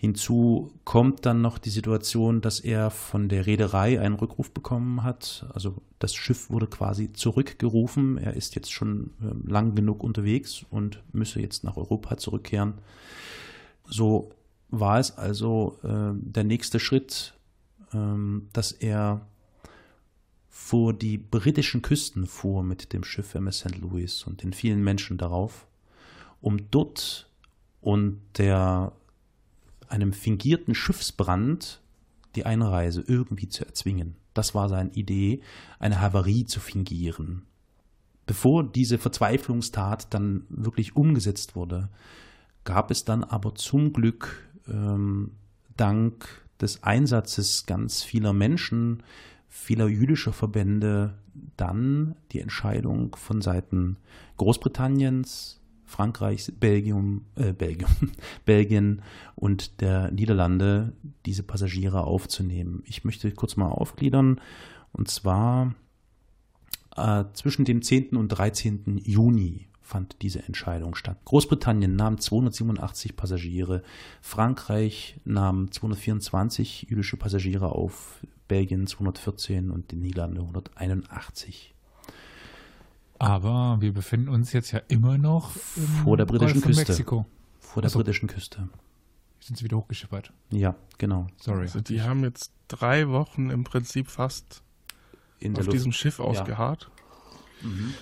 [0.00, 5.44] Hinzu kommt dann noch die Situation, dass er von der Reederei einen Rückruf bekommen hat.
[5.52, 8.16] Also das Schiff wurde quasi zurückgerufen.
[8.16, 12.78] Er ist jetzt schon ähm, lang genug unterwegs und müsse jetzt nach Europa zurückkehren.
[13.84, 14.30] So
[14.70, 17.34] war es also äh, der nächste Schritt,
[17.92, 19.26] dass er
[20.48, 23.78] vor die britischen Küsten fuhr mit dem Schiff MS St.
[23.78, 25.66] Louis und den vielen Menschen darauf,
[26.40, 27.28] um dort
[27.80, 28.92] und der
[29.88, 31.80] einem fingierten Schiffsbrand
[32.36, 34.16] die Einreise irgendwie zu erzwingen.
[34.34, 35.40] Das war seine Idee,
[35.78, 37.42] eine Havarie zu fingieren.
[38.26, 41.88] Bevor diese Verzweiflungstat dann wirklich umgesetzt wurde,
[42.62, 45.32] gab es dann aber zum Glück ähm,
[45.76, 46.28] dank
[46.60, 49.02] des Einsatzes ganz vieler Menschen,
[49.48, 51.14] vieler jüdischer Verbände
[51.56, 53.96] dann die Entscheidung von Seiten
[54.36, 57.90] Großbritanniens, Frankreichs, Belgium, äh, Belgium,
[58.44, 59.02] Belgien
[59.34, 60.92] und der Niederlande
[61.26, 62.82] diese Passagiere aufzunehmen.
[62.86, 64.40] Ich möchte kurz mal aufgliedern
[64.92, 65.74] und zwar
[66.96, 68.16] äh, zwischen dem 10.
[68.16, 69.00] und 13.
[69.04, 71.18] Juni fand diese Entscheidung statt.
[71.24, 73.82] Großbritannien nahm 287 Passagiere,
[74.22, 81.74] Frankreich nahm 224 jüdische Passagiere auf, Belgien 214 und die Niederlande 181.
[83.18, 86.86] Aber wir befinden uns jetzt ja immer noch vor der britischen Küste.
[86.86, 87.26] Mexiko.
[87.58, 88.68] Vor der also, britischen Küste.
[89.40, 90.32] Sind sie wieder hochgeschippert?
[90.50, 91.26] Ja, genau.
[91.36, 91.62] Sorry.
[91.62, 94.62] Also die haben jetzt drei Wochen im Prinzip fast
[95.38, 96.90] In auf diesem Schiff ausgeharrt.
[97.62, 97.68] Ja.
[97.68, 97.94] Mhm.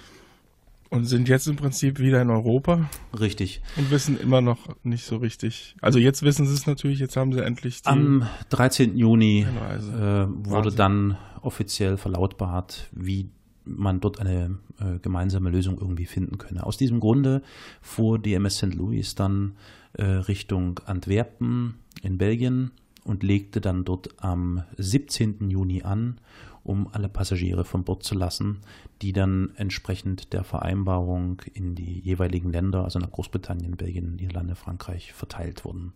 [0.91, 2.89] Und sind jetzt im Prinzip wieder in Europa.
[3.19, 3.61] Richtig.
[3.77, 5.77] Und wissen immer noch nicht so richtig.
[5.81, 8.97] Also jetzt wissen sie es natürlich, jetzt haben sie endlich die Am 13.
[8.97, 13.31] Juni äh, wurde dann offiziell verlautbart, wie
[13.65, 16.65] man dort eine äh, gemeinsame Lösung irgendwie finden könne.
[16.65, 17.43] Aus diesem Grunde
[17.81, 18.75] fuhr DMS St.
[18.75, 19.53] Louis dann
[19.93, 22.71] äh, Richtung Antwerpen in Belgien
[23.05, 25.51] und legte dann dort am 17.
[25.51, 26.21] Juni an,
[26.69, 28.61] um alle Passagiere von Bord zu lassen,
[29.03, 35.13] die dann entsprechend der Vereinbarung in die jeweiligen Länder, also nach Großbritannien, Belgien, Niederlande, Frankreich,
[35.13, 35.93] verteilt wurden.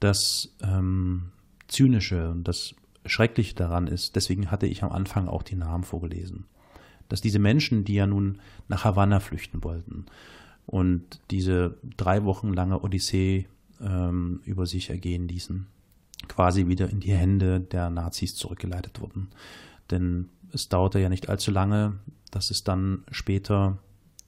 [0.00, 1.30] Das ähm,
[1.68, 6.46] Zynische und das Schreckliche daran ist, deswegen hatte ich am Anfang auch die Namen vorgelesen
[7.08, 10.06] dass diese Menschen, die ja nun nach Havanna flüchten wollten
[10.66, 13.46] und diese drei Wochen lange Odyssee
[13.80, 15.66] ähm, über sich ergehen ließen,
[16.28, 19.28] quasi wieder in die Hände der Nazis zurückgeleitet wurden.
[19.90, 21.98] Denn es dauerte ja nicht allzu lange,
[22.30, 23.78] dass es dann später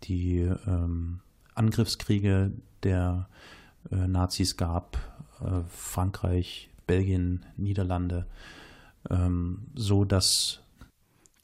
[0.04, 1.20] die ähm,
[1.54, 3.28] Angriffskriege der
[3.90, 4.98] äh, Nazis gab,
[5.40, 8.26] äh, Frankreich, Belgien, Niederlande,
[9.10, 10.60] ähm, so dass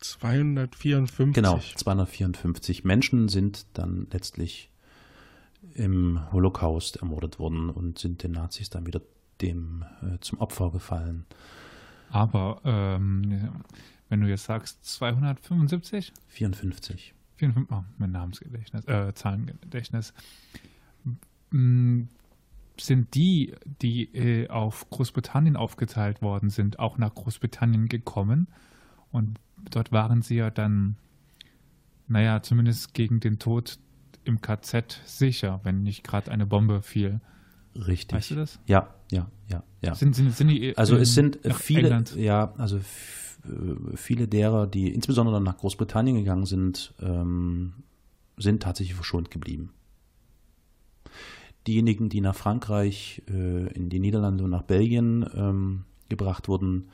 [0.01, 1.35] 254.
[1.35, 4.71] Genau, 254 Menschen sind dann letztlich
[5.75, 9.01] im Holocaust ermordet worden und sind den Nazis dann wieder
[9.41, 11.27] dem äh, zum Opfer gefallen.
[12.11, 13.63] Aber ähm,
[14.09, 16.13] wenn du jetzt sagst 275?
[16.29, 17.15] 54.
[17.37, 20.15] 54 oh, mein Namensgedächtnis, äh, Zahlengedächtnis.
[21.51, 28.49] Sind die, die äh, auf Großbritannien aufgeteilt worden sind, auch nach Großbritannien gekommen?
[29.13, 29.39] Und
[29.71, 30.97] dort waren sie ja dann,
[32.09, 33.79] naja, zumindest gegen den Tod
[34.25, 37.21] im KZ sicher, wenn nicht gerade eine Bombe fiel.
[37.75, 38.17] Richtig.
[38.17, 38.61] Weißt du das?
[38.67, 39.95] Ja, ja, ja, ja.
[39.95, 42.17] Sind, sind, sind die also es sind viele, England?
[42.17, 47.75] ja, also äh, viele derer, die insbesondere nach Großbritannien gegangen sind, ähm,
[48.37, 49.73] sind tatsächlich verschont geblieben.
[51.67, 56.89] Diejenigen, die nach Frankreich, äh, in die Niederlande und nach Belgien ähm, gebracht wurden,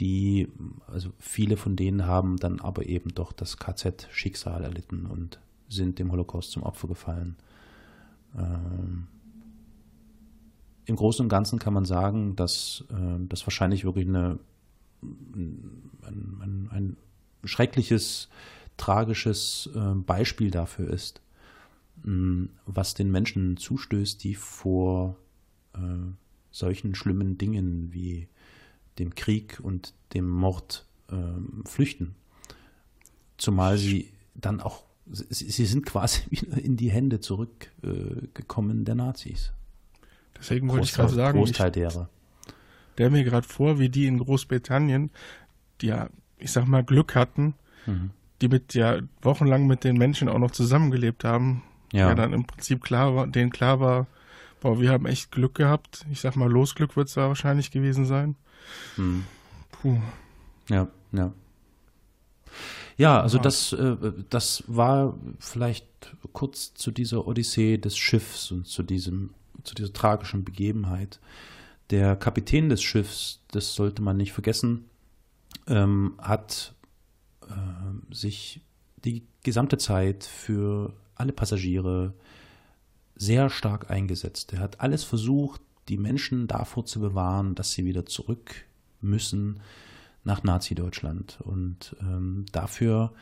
[0.00, 0.48] die,
[0.86, 6.10] also viele von denen haben dann aber eben doch das KZ-Schicksal erlitten und sind dem
[6.10, 7.36] Holocaust zum Opfer gefallen.
[8.36, 9.08] Ähm,
[10.84, 14.38] Im Großen und Ganzen kann man sagen, dass äh, das wahrscheinlich wirklich eine,
[15.02, 16.96] ein, ein, ein
[17.44, 18.28] schreckliches,
[18.76, 21.20] tragisches äh, Beispiel dafür ist,
[22.02, 25.16] mh, was den Menschen zustößt, die vor
[25.74, 25.78] äh,
[26.50, 28.28] solchen schlimmen Dingen wie
[28.98, 32.14] dem Krieg und dem Mord äh, flüchten.
[33.38, 38.94] Zumal sie dann auch, sie, sie sind quasi wieder in die Hände zurückgekommen äh, der
[38.94, 39.52] Nazis.
[40.38, 42.08] Deswegen wollte ich gerade sagen, Großteil ich, derer.
[42.98, 45.10] Der mir gerade vor, wie die in Großbritannien,
[45.80, 46.08] die ja,
[46.38, 47.54] ich sag mal, Glück hatten,
[47.86, 48.10] mhm.
[48.40, 51.62] die mit ja wochenlang mit den Menschen auch noch zusammengelebt haben,
[51.92, 54.06] ja, ja dann im Prinzip klar war, denen klar war,
[54.60, 56.06] boah, wir haben echt Glück gehabt.
[56.10, 58.36] Ich sag mal, Losglück wird es wahrscheinlich gewesen sein.
[58.96, 59.24] Hm.
[59.70, 60.00] Puh.
[60.68, 61.32] Ja, ja.
[62.96, 63.96] Ja, also das, äh,
[64.30, 65.86] das war vielleicht
[66.32, 69.30] kurz zu dieser Odyssee des Schiffs und zu diesem,
[69.64, 71.20] zu dieser tragischen Begebenheit.
[71.90, 74.86] Der Kapitän des Schiffs, das sollte man nicht vergessen,
[75.66, 76.74] ähm, hat
[77.42, 78.60] äh, sich
[79.04, 82.14] die gesamte Zeit für alle Passagiere
[83.14, 84.52] sehr stark eingesetzt.
[84.52, 88.64] Er hat alles versucht, die Menschen davor zu bewahren, dass sie wieder zurück
[89.00, 89.60] müssen
[90.24, 91.38] nach Nazi-Deutschland.
[91.42, 93.12] Und ähm, dafür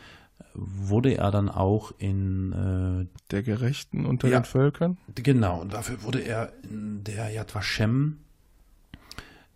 [0.55, 4.99] wurde er dann auch in äh, der Gerechten unter ja, den Völkern.
[5.15, 8.19] Genau, und dafür wurde er in der Yad Vashem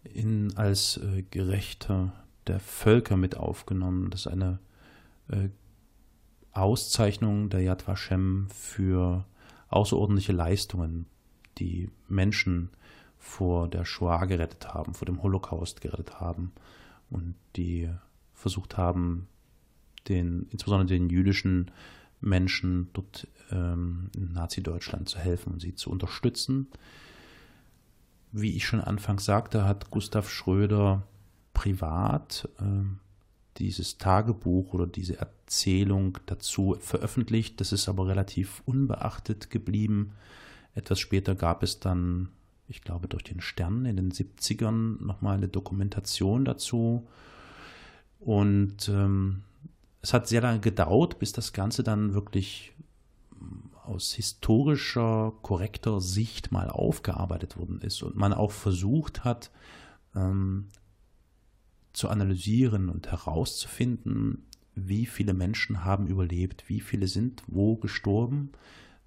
[0.05, 2.13] in, als äh, Gerechter
[2.47, 4.11] der Völker mit aufgenommen.
[4.11, 4.59] Das ist eine
[5.29, 5.49] äh,
[6.53, 9.25] Auszeichnung der Yad Vashem für
[9.69, 11.07] außerordentliche Leistungen,
[11.59, 12.71] die Menschen
[13.19, 16.53] vor der Shoah gerettet haben, vor dem Holocaust gerettet haben
[17.11, 17.91] und die
[18.35, 19.29] versucht haben,
[20.09, 21.71] den, insbesondere den jüdischen
[22.21, 26.69] Menschen dort ähm, in Nazi-Deutschland zu helfen und sie zu unterstützen.
[28.33, 31.07] Wie ich schon anfangs sagte, hat Gustav Schröder
[31.53, 32.85] privat äh,
[33.59, 37.61] dieses Tagebuch oder diese Erzählung dazu veröffentlicht.
[37.61, 40.13] Das ist aber relativ unbeachtet geblieben.
[40.75, 42.31] Etwas später gab es dann,
[42.67, 47.07] ich glaube, durch den Stern in den 70ern nochmal eine Dokumentation dazu.
[48.19, 49.43] Und ähm,
[50.05, 52.75] es hat sehr lange gedauert, bis das Ganze dann wirklich
[53.87, 59.51] aus historischer, korrekter Sicht mal aufgearbeitet worden ist und man auch versucht hat,
[60.15, 60.69] ähm,
[61.95, 64.45] zu analysieren und herauszufinden,
[64.75, 68.53] wie viele Menschen haben überlebt, wie viele sind wo gestorben.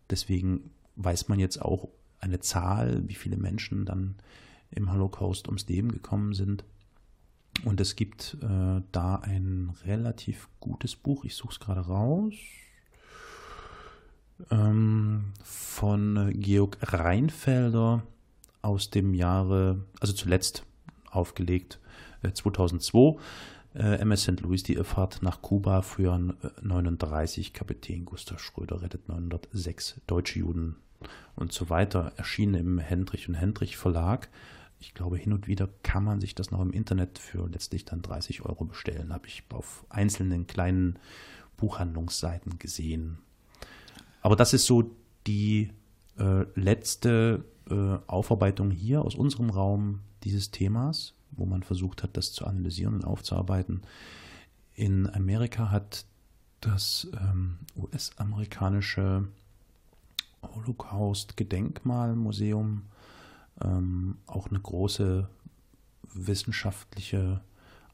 [0.10, 1.90] Deswegen weiß man jetzt auch
[2.20, 4.16] eine Zahl, wie viele Menschen dann
[4.72, 6.66] im Holocaust ums Leben gekommen sind.
[7.64, 12.34] Und es gibt äh, da ein relativ gutes Buch, ich suche es gerade raus,
[14.52, 18.04] ähm, von Georg Reinfelder
[18.62, 20.64] aus dem Jahre, also zuletzt
[21.10, 21.80] aufgelegt,
[22.34, 23.18] 2002.
[23.76, 24.42] Äh, MS St.
[24.42, 26.20] Louis, die Irrfahrt nach Kuba, früher
[26.62, 30.78] 39, Kapitän Gustav Schröder rettet 906 deutsche Juden
[31.36, 34.30] und so weiter, erschienen im Hendrich und Hendrich Verlag.
[34.80, 38.02] Ich glaube, hin und wieder kann man sich das noch im Internet für letztlich dann
[38.02, 41.00] 30 Euro bestellen, habe ich auf einzelnen kleinen
[41.58, 43.20] Buchhandlungsseiten gesehen.
[44.22, 44.92] Aber das ist so
[45.26, 45.72] die
[46.20, 52.34] äh, letzte äh, Aufarbeitung hier aus unserem Raum dieses Themas wo man versucht hat, das
[52.34, 53.84] zu analysieren und aufzuarbeiten.
[54.74, 56.04] In Amerika hat
[56.62, 59.28] das ähm, US-amerikanische
[60.44, 62.84] Holocaust-Gedenkmalmuseum
[63.62, 65.30] ähm, auch eine große
[66.14, 67.42] wissenschaftliche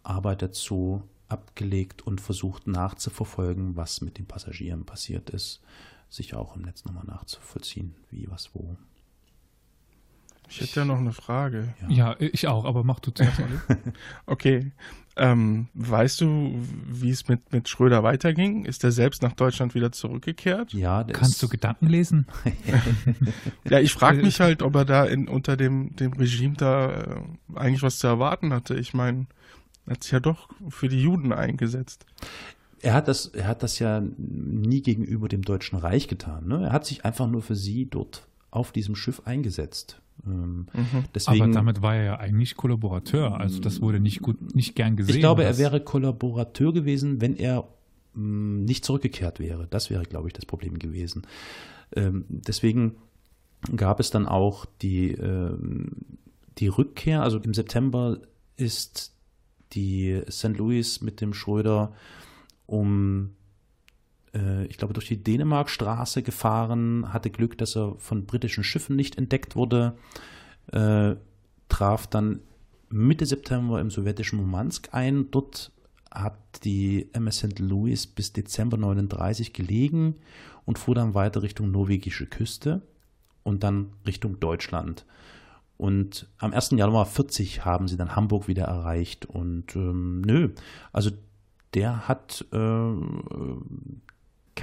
[0.03, 5.61] Arbeit dazu abgelegt und versucht nachzuverfolgen, was mit den Passagieren passiert ist,
[6.09, 8.75] sich auch im Netz nochmal nachzuvollziehen, wie, was, wo.
[10.49, 11.73] Ich hätte ja noch eine Frage.
[11.87, 13.77] Ja, ja ich auch, aber mach du zuerst mal.
[14.25, 14.71] okay.
[15.15, 18.65] Ähm, weißt du, wie es mit, mit Schröder weiterging?
[18.65, 20.73] Ist er selbst nach Deutschland wieder zurückgekehrt?
[20.73, 21.03] Ja.
[21.03, 22.25] Kannst du Gedanken lesen?
[23.69, 27.21] ja, ich frage mich halt, ob er da in, unter dem, dem Regime da äh,
[27.53, 28.73] eigentlich was zu erwarten hatte.
[28.73, 29.27] Ich meine,
[29.85, 32.05] er hat sich ja doch für die Juden eingesetzt.
[32.81, 36.47] Er hat das, er hat das ja nie gegenüber dem Deutschen Reich getan.
[36.47, 36.65] Ne?
[36.65, 40.01] Er hat sich einfach nur für sie dort auf diesem Schiff eingesetzt.
[40.25, 41.05] Ähm, mhm.
[41.13, 43.39] Deswegen, Aber damit war er ja eigentlich Kollaborateur.
[43.39, 45.15] Also das wurde nicht gut, nicht gern gesehen.
[45.15, 47.67] Ich glaube, er wäre Kollaborateur gewesen, wenn er
[48.13, 49.67] mh, mm, nicht zurückgekehrt wäre.
[49.69, 51.23] Das wäre, glaube ich, das Problem gewesen.
[51.95, 52.95] Ähm, deswegen
[53.75, 55.57] gab es dann auch die, äh,
[56.59, 57.23] die Rückkehr.
[57.23, 58.19] Also im September
[58.55, 59.15] ist
[59.73, 60.57] die St.
[60.57, 61.93] Louis mit dem Schröder
[62.67, 63.31] um
[64.33, 69.17] äh, ich glaube, durch die Dänemarkstraße gefahren, hatte Glück, dass er von britischen Schiffen nicht
[69.17, 69.95] entdeckt wurde,
[70.71, 71.15] äh,
[71.69, 72.39] traf dann
[72.89, 75.31] Mitte September im sowjetischen Murmansk ein.
[75.31, 75.71] Dort
[76.11, 77.59] hat die MS St.
[77.59, 80.15] Louis bis Dezember 39 gelegen
[80.65, 82.81] und fuhr dann weiter Richtung norwegische Küste
[83.41, 85.05] und dann Richtung Deutschland.
[85.77, 86.71] Und am 1.
[86.71, 89.25] Januar 40 haben sie dann Hamburg wieder erreicht.
[89.25, 90.49] Und ähm, nö,
[90.91, 91.09] also
[91.73, 92.91] der hat äh,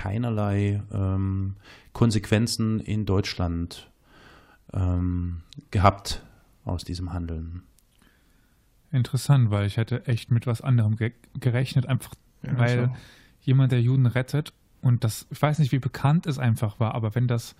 [0.00, 1.56] keinerlei ähm,
[1.92, 3.90] Konsequenzen in Deutschland
[4.72, 6.22] ähm, gehabt
[6.64, 7.64] aus diesem Handeln.
[8.92, 12.96] Interessant, weil ich hätte echt mit was anderem ge gerechnet, einfach ja, weil so.
[13.42, 17.14] jemand, der Juden rettet und das, ich weiß nicht, wie bekannt es einfach war, aber
[17.14, 17.54] wenn das,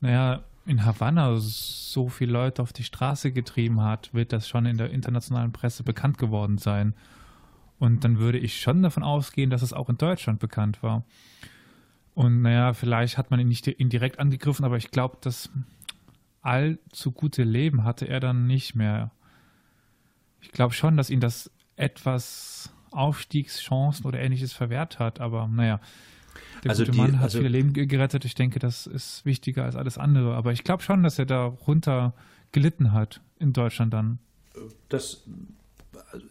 [0.00, 4.78] naja, in Havanna so viele Leute auf die Straße getrieben hat, wird das schon in
[4.78, 6.94] der internationalen Presse bekannt geworden sein.
[7.78, 11.04] Und dann würde ich schon davon ausgehen, dass es auch in Deutschland bekannt war.
[12.14, 15.50] Und naja, vielleicht hat man ihn nicht indirekt angegriffen, aber ich glaube, das
[16.42, 19.10] allzu gute Leben hatte er dann nicht mehr.
[20.40, 25.80] Ich glaube schon, dass ihn das etwas Aufstiegschancen oder ähnliches verwehrt hat, aber naja.
[26.62, 28.24] Der also gute die, Mann hat also viele Leben gerettet.
[28.24, 30.34] Ich denke, das ist wichtiger als alles andere.
[30.36, 32.14] Aber ich glaube schon, dass er darunter
[32.52, 34.18] gelitten hat in Deutschland dann.
[34.88, 35.24] Das,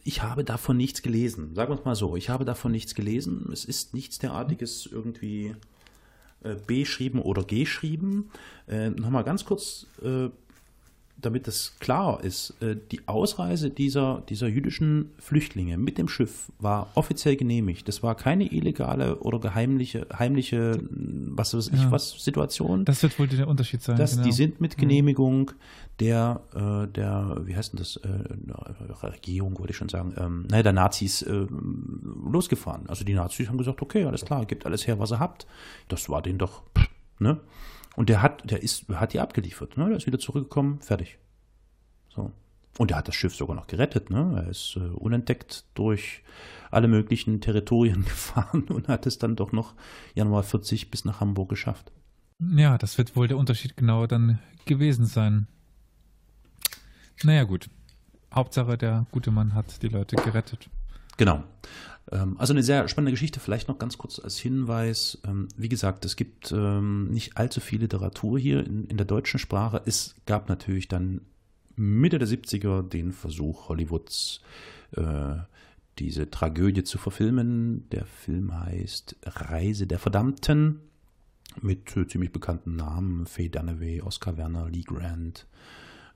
[0.03, 1.55] ich habe davon nichts gelesen.
[1.55, 2.15] Sagen wir es mal so.
[2.15, 3.49] Ich habe davon nichts gelesen.
[3.51, 5.55] Es ist nichts derartiges irgendwie
[6.67, 8.29] beschrieben oder geschrieben.
[8.67, 10.29] Äh, Nochmal ganz kurz äh,
[11.17, 16.91] damit es klar ist, äh, die Ausreise dieser, dieser jüdischen Flüchtlinge mit dem Schiff war
[16.95, 17.87] offiziell genehmigt.
[17.87, 21.91] Das war keine illegale oder geheimliche, heimliche, was weiß ich, ja.
[21.91, 22.85] was Situation.
[22.85, 23.97] Das wird wohl der Unterschied sein.
[23.97, 24.23] Das, genau.
[24.25, 25.51] Die sind mit Genehmigung
[25.99, 30.63] der, äh, der, wie heißt denn das, äh, Regierung, wollte ich schon sagen, ähm, naja,
[30.63, 31.45] der Nazis äh,
[32.29, 32.87] losgefahren.
[32.89, 35.47] Also die Nazis haben gesagt, okay, alles klar, gebt alles her, was ihr habt.
[35.87, 36.63] Das war denen doch,
[37.19, 37.39] ne?
[37.95, 39.77] Und der hat, der ist, hat die abgeliefert.
[39.77, 39.87] Ne?
[39.87, 41.19] Der ist wieder zurückgekommen, fertig.
[42.09, 42.31] So.
[42.77, 44.09] Und er hat das Schiff sogar noch gerettet.
[44.09, 44.33] Ne?
[44.43, 46.23] Er ist äh, unentdeckt durch
[46.71, 49.75] alle möglichen Territorien gefahren und hat es dann doch noch
[50.15, 51.91] Januar 40 bis nach Hamburg geschafft.
[52.39, 55.47] Ja, das wird wohl der Unterschied genau dann gewesen sein.
[57.23, 57.69] Naja, gut.
[58.33, 60.69] Hauptsache, der gute Mann hat die Leute gerettet.
[61.17, 61.43] Genau.
[62.11, 65.19] Ähm, also eine sehr spannende Geschichte, vielleicht noch ganz kurz als Hinweis.
[65.25, 69.39] Ähm, wie gesagt, es gibt ähm, nicht allzu viel Literatur hier in, in der deutschen
[69.39, 69.81] Sprache.
[69.85, 71.21] Es gab natürlich dann
[71.75, 74.41] Mitte der 70er den Versuch Hollywoods,
[74.91, 75.35] äh,
[75.99, 77.89] diese Tragödie zu verfilmen.
[77.89, 80.81] Der Film heißt Reise der Verdammten
[81.61, 83.25] mit äh, ziemlich bekannten Namen.
[83.25, 85.47] Faye Dunaway, Oscar Werner, Lee Grant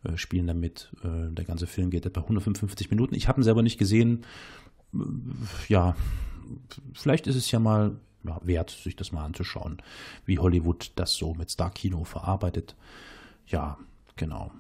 [0.04, 0.92] äh, spielen damit.
[1.04, 3.16] Der ganze Film geht etwa 155 Minuten.
[3.16, 4.26] Ich habe ihn selber nicht gesehen
[5.68, 5.96] ja,
[6.94, 9.78] vielleicht ist es ja mal ja, wert, sich das mal anzuschauen,
[10.26, 12.76] wie Hollywood das so mit Star-Kino verarbeitet.
[13.48, 13.78] Ja,
[14.16, 14.52] genau.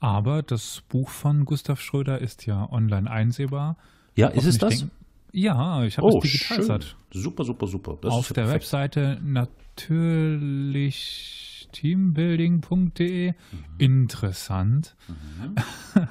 [0.00, 3.76] Aber das Buch von Gustav Schröder ist ja online einsehbar.
[4.16, 4.78] Ja, ist es das?
[4.78, 4.90] Denken,
[5.32, 6.80] ja, ich habe oh, es digital
[7.12, 7.98] Super, super, super.
[8.00, 8.62] Das Auf der perfekt.
[8.62, 13.32] Webseite natürlich teambuilding.de.
[13.32, 13.34] Mhm.
[13.78, 14.96] Interessant.
[15.08, 15.54] Mhm.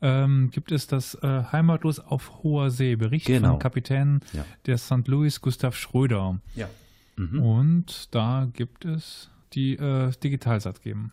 [0.00, 3.50] ähm, gibt es das äh, Heimatlos auf hoher See, Bericht genau.
[3.50, 4.44] von Kapitän ja.
[4.66, 5.06] der St.
[5.06, 6.40] Louis Gustav Schröder.
[6.54, 6.68] Ja.
[7.16, 7.42] Mhm.
[7.42, 11.12] Und da gibt es die äh, Digitalsat geben.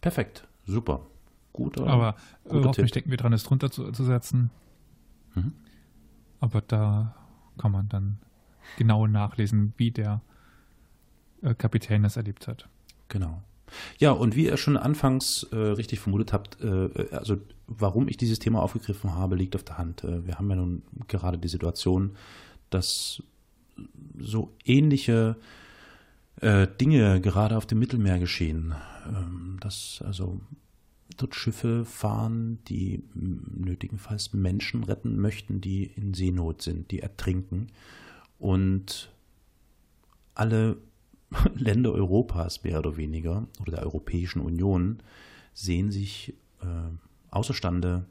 [0.00, 1.06] Perfekt, super.
[1.52, 2.16] Gut, aber
[2.46, 4.50] äh, hoffentlich denken wir dran, es drunter zu, zu setzen.
[5.34, 5.52] Mhm.
[6.40, 7.14] Aber da
[7.58, 8.18] kann man dann
[8.76, 10.20] genau nachlesen, wie der
[11.42, 12.68] äh, Kapitän das erlebt hat.
[13.08, 13.42] Genau.
[13.98, 18.38] Ja, und wie ihr schon anfangs äh, richtig vermutet habt, äh, also warum ich dieses
[18.38, 20.04] Thema aufgegriffen habe, liegt auf der Hand.
[20.04, 22.16] Äh, wir haben ja nun gerade die Situation,
[22.70, 23.22] dass
[24.18, 25.36] so ähnliche
[26.40, 28.74] äh, Dinge gerade auf dem Mittelmeer geschehen.
[29.06, 30.40] Ähm, dass also
[31.16, 37.68] dort Schiffe fahren, die nötigenfalls Menschen retten möchten, die in Seenot sind, die ertrinken.
[38.38, 39.10] Und
[40.34, 40.76] alle
[41.54, 45.02] Länder Europas mehr oder weniger oder der Europäischen Union
[45.52, 46.66] sehen sich äh,
[47.30, 48.06] außerstande,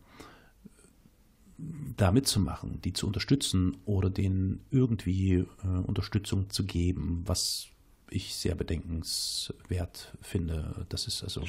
[1.95, 5.45] da mitzumachen, die zu unterstützen oder denen irgendwie äh,
[5.85, 7.67] Unterstützung zu geben, was
[8.09, 10.85] ich sehr bedenkenswert finde.
[10.89, 11.43] Das ist also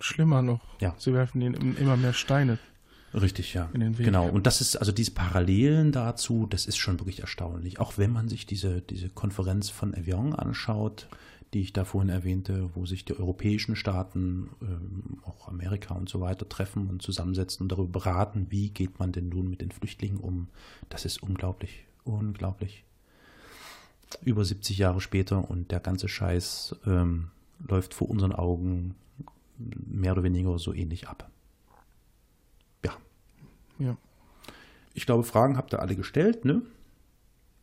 [0.00, 0.60] schlimmer noch.
[0.80, 0.94] Ja.
[0.98, 2.58] Sie werfen ihnen immer mehr Steine.
[3.14, 3.68] Richtig, ja.
[3.72, 4.28] Genau.
[4.28, 7.80] Und das ist also diese Parallelen dazu, das ist schon wirklich erstaunlich.
[7.80, 11.08] Auch wenn man sich diese, diese Konferenz von Evian anschaut,
[11.54, 16.20] die ich da vorhin erwähnte, wo sich die europäischen Staaten, ähm, auch Amerika und so
[16.20, 20.18] weiter treffen und zusammensetzen und darüber beraten, wie geht man denn nun mit den Flüchtlingen
[20.18, 20.48] um.
[20.90, 22.84] Das ist unglaublich, unglaublich.
[24.22, 27.30] Über 70 Jahre später und der ganze Scheiß ähm,
[27.66, 28.94] läuft vor unseren Augen
[29.56, 31.30] mehr oder weniger so ähnlich ab.
[33.78, 33.96] Ja.
[34.94, 36.62] Ich glaube, Fragen habt ihr alle gestellt, ne?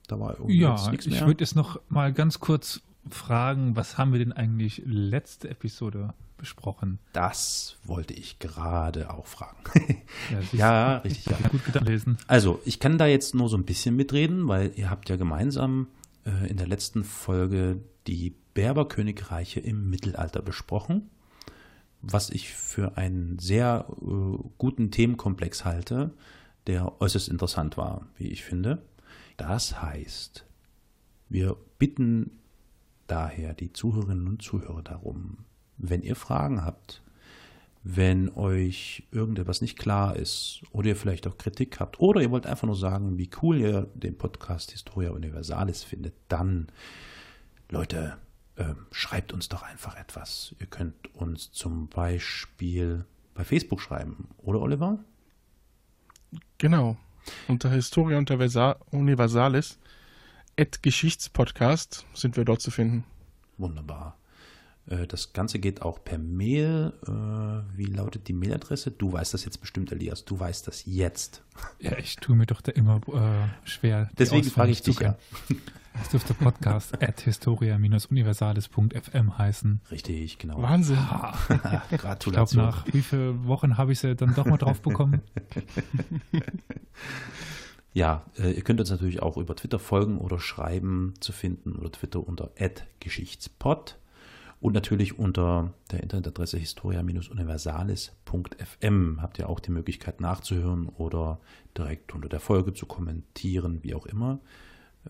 [0.07, 1.15] Da war irgendwie ja, nichts mehr.
[1.15, 6.13] Ich würde jetzt noch mal ganz kurz fragen, was haben wir denn eigentlich letzte Episode
[6.37, 6.99] besprochen?
[7.13, 9.57] Das wollte ich gerade auch fragen.
[10.31, 11.25] ja, ja richtig.
[11.25, 11.47] Ja.
[11.49, 12.17] Gut gelesen.
[12.27, 15.87] Also, ich kann da jetzt nur so ein bisschen mitreden, weil ihr habt ja gemeinsam
[16.25, 21.09] äh, in der letzten Folge die Berberkönigreiche im Mittelalter besprochen
[22.07, 26.13] was ich für einen sehr äh, guten Themenkomplex halte,
[26.67, 28.83] der äußerst interessant war, wie ich finde.
[29.37, 30.45] Das heißt,
[31.29, 32.39] wir bitten
[33.07, 35.39] daher die Zuhörerinnen und Zuhörer darum,
[35.77, 37.01] wenn ihr Fragen habt,
[37.87, 42.47] Wenn euch irgendetwas nicht klar ist oder ihr vielleicht auch Kritik habt oder ihr wollt
[42.47, 46.65] einfach nur sagen, wie cool ihr den Podcast Historia Universalis findet, dann,
[47.69, 48.17] Leute,
[48.55, 50.55] äh, schreibt uns doch einfach etwas.
[50.59, 54.99] Ihr könnt uns zum Beispiel bei Facebook schreiben, oder Oliver?
[56.57, 56.97] Genau.
[57.47, 58.17] Unter Historia
[58.91, 59.79] Universalis
[60.57, 63.03] at Geschichtspodcast sind wir dort zu finden.
[63.57, 64.17] Wunderbar.
[64.87, 66.93] Äh, das Ganze geht auch per Mail.
[67.03, 68.91] Äh, wie lautet die Mailadresse?
[68.91, 70.25] Du weißt das jetzt bestimmt, Elias.
[70.25, 71.43] Du weißt das jetzt.
[71.79, 74.09] Ja, ich tue mir doch da immer äh, schwer.
[74.17, 75.17] Deswegen frage ich dich ja.
[76.01, 79.81] Es dürfte Podcast at historia-universalis.fm heißen.
[79.91, 80.61] Richtig, genau.
[80.61, 80.97] Wahnsinn.
[80.97, 81.37] Ah,
[81.97, 82.43] Gratulation.
[82.43, 85.21] Ich glaube, nach wie vielen Wochen habe ich sie dann doch mal drauf bekommen?
[87.93, 91.89] Ja, äh, ihr könnt uns natürlich auch über Twitter folgen oder schreiben zu finden oder
[91.93, 92.51] Twitter unter
[92.99, 93.97] @geschichtspod
[94.65, 101.39] und natürlich unter der Internetadresse historia-universalis.fm habt ihr auch die Möglichkeit nachzuhören oder
[101.77, 104.39] direkt unter der Folge zu kommentieren, wie auch immer.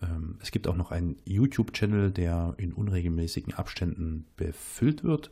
[0.02, 5.30] Ähm, es gibt auch noch einen YouTube-Channel, der in unregelmäßigen Abständen befüllt wird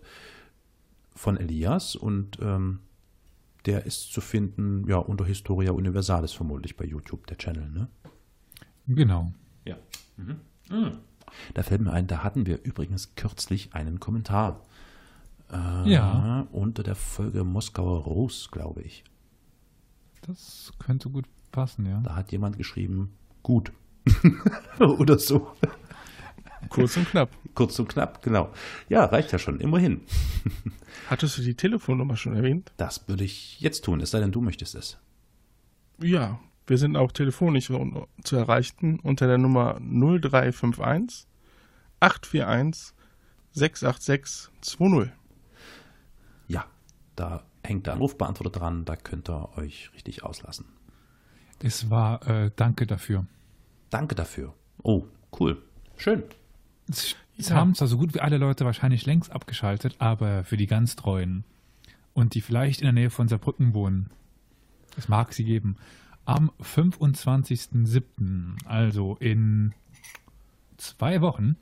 [1.14, 2.80] von Elias und ähm,
[3.66, 7.88] der ist zu finden ja unter Historia Universalis vermutlich bei YouTube, der Channel, ne?
[8.86, 9.32] Genau.
[9.64, 9.76] Ja.
[10.16, 10.40] Mhm.
[10.70, 10.98] Mhm.
[11.54, 14.62] Da fällt mir ein, da hatten wir übrigens kürzlich einen Kommentar.
[15.50, 16.46] Äh, ja.
[16.52, 19.04] Unter der Folge Moskauer Rose, glaube ich.
[20.22, 22.00] Das könnte gut passen, ja.
[22.00, 23.72] Da hat jemand geschrieben, gut.
[24.78, 25.54] Oder so.
[26.68, 27.30] Kurz und knapp.
[27.54, 28.52] Kurz und knapp, genau.
[28.88, 30.00] Ja, reicht ja schon, immerhin.
[31.08, 32.72] Hattest du die Telefonnummer schon erwähnt?
[32.76, 34.98] Das würde ich jetzt tun, es sei denn, du möchtest es.
[36.00, 37.70] Ja, wir sind auch telefonisch
[38.24, 41.26] zu erreichen unter der Nummer 0351
[42.00, 42.94] 841
[43.52, 45.12] 686 20.
[46.48, 46.64] Ja,
[47.14, 50.66] da hängt der Anrufbeantworter dran, da könnt ihr euch richtig auslassen.
[51.62, 53.26] Es war äh, Danke dafür.
[53.90, 54.54] Danke dafür.
[54.82, 55.04] Oh,
[55.38, 55.62] cool.
[55.96, 56.22] Schön.
[56.88, 57.56] Es ja.
[57.56, 61.44] haben zwar so gut wie alle Leute wahrscheinlich längst abgeschaltet, aber für die ganz Treuen
[62.12, 64.10] und die vielleicht in der Nähe von Saarbrücken wohnen,
[64.96, 65.76] es mag sie geben,
[66.24, 69.74] am 25.07., also in
[70.76, 71.56] zwei Wochen,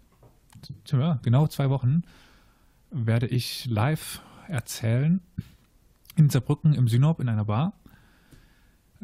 [0.87, 2.03] ja, genau zwei Wochen,
[2.91, 5.21] werde ich live erzählen
[6.17, 7.73] in Saarbrücken im Synop in einer Bar.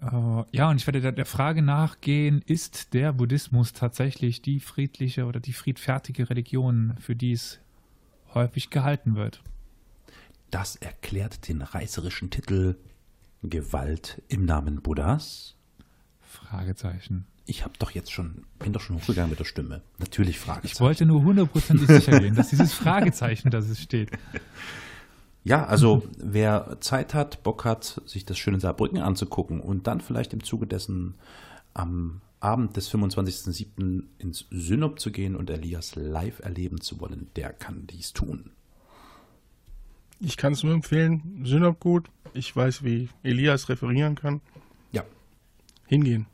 [0.00, 5.40] Äh, ja, und ich werde der Frage nachgehen, ist der Buddhismus tatsächlich die friedliche oder
[5.40, 7.60] die friedfertige Religion, für die es
[8.34, 9.42] häufig gehalten wird?
[10.50, 12.76] Das erklärt den reißerischen Titel
[13.42, 15.56] Gewalt im Namen Buddhas?
[16.20, 17.26] Fragezeichen.
[17.46, 19.82] Ich habe doch jetzt schon, bin doch schon hochgegangen mit der Stimme.
[19.98, 20.74] Natürlich Fragezeichen.
[20.74, 24.10] Ich wollte nur hundertprozentig sicher gehen, dass dieses Fragezeichen, dass es steht.
[25.44, 30.32] Ja, also wer Zeit hat, Bock hat, sich das schöne Saarbrücken anzugucken und dann vielleicht
[30.32, 31.14] im Zuge dessen
[31.74, 34.04] am Abend des 25.07.
[34.18, 38.50] ins Synop zu gehen und Elias live erleben zu wollen, der kann dies tun.
[40.20, 41.42] Ich kann es nur empfehlen.
[41.44, 42.10] Synop gut.
[42.34, 44.40] Ich weiß, wie Elias referieren kann.
[44.92, 45.04] Ja.
[45.86, 46.26] Hingehen.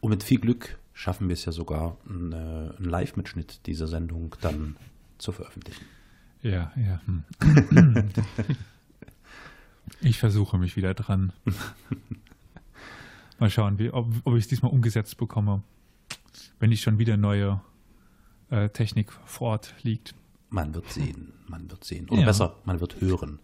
[0.00, 4.76] Und mit viel Glück schaffen wir es ja sogar, einen, einen Live-Mitschnitt dieser Sendung dann
[5.18, 5.84] zu veröffentlichen.
[6.42, 7.00] Ja, ja.
[7.06, 7.24] Hm.
[10.00, 11.32] ich versuche mich wieder dran.
[13.38, 15.62] Mal schauen, wie, ob, ob ich es diesmal umgesetzt bekomme,
[16.58, 17.60] wenn nicht schon wieder neue
[18.50, 20.14] äh, Technik vor Ort liegt.
[20.50, 22.08] Man wird sehen, man wird sehen.
[22.08, 22.26] Oder ja.
[22.26, 23.38] besser, man wird hören.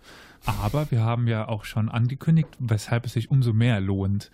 [0.44, 4.30] Aber wir haben ja auch schon angekündigt, weshalb es sich umso mehr lohnt,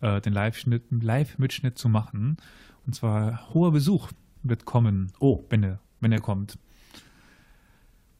[0.00, 2.36] äh, den Live-Mitschnitt Live zu machen.
[2.86, 4.10] Und zwar hoher Besuch
[4.42, 5.44] wird kommen, oh.
[5.48, 6.58] wenn, er, wenn er kommt.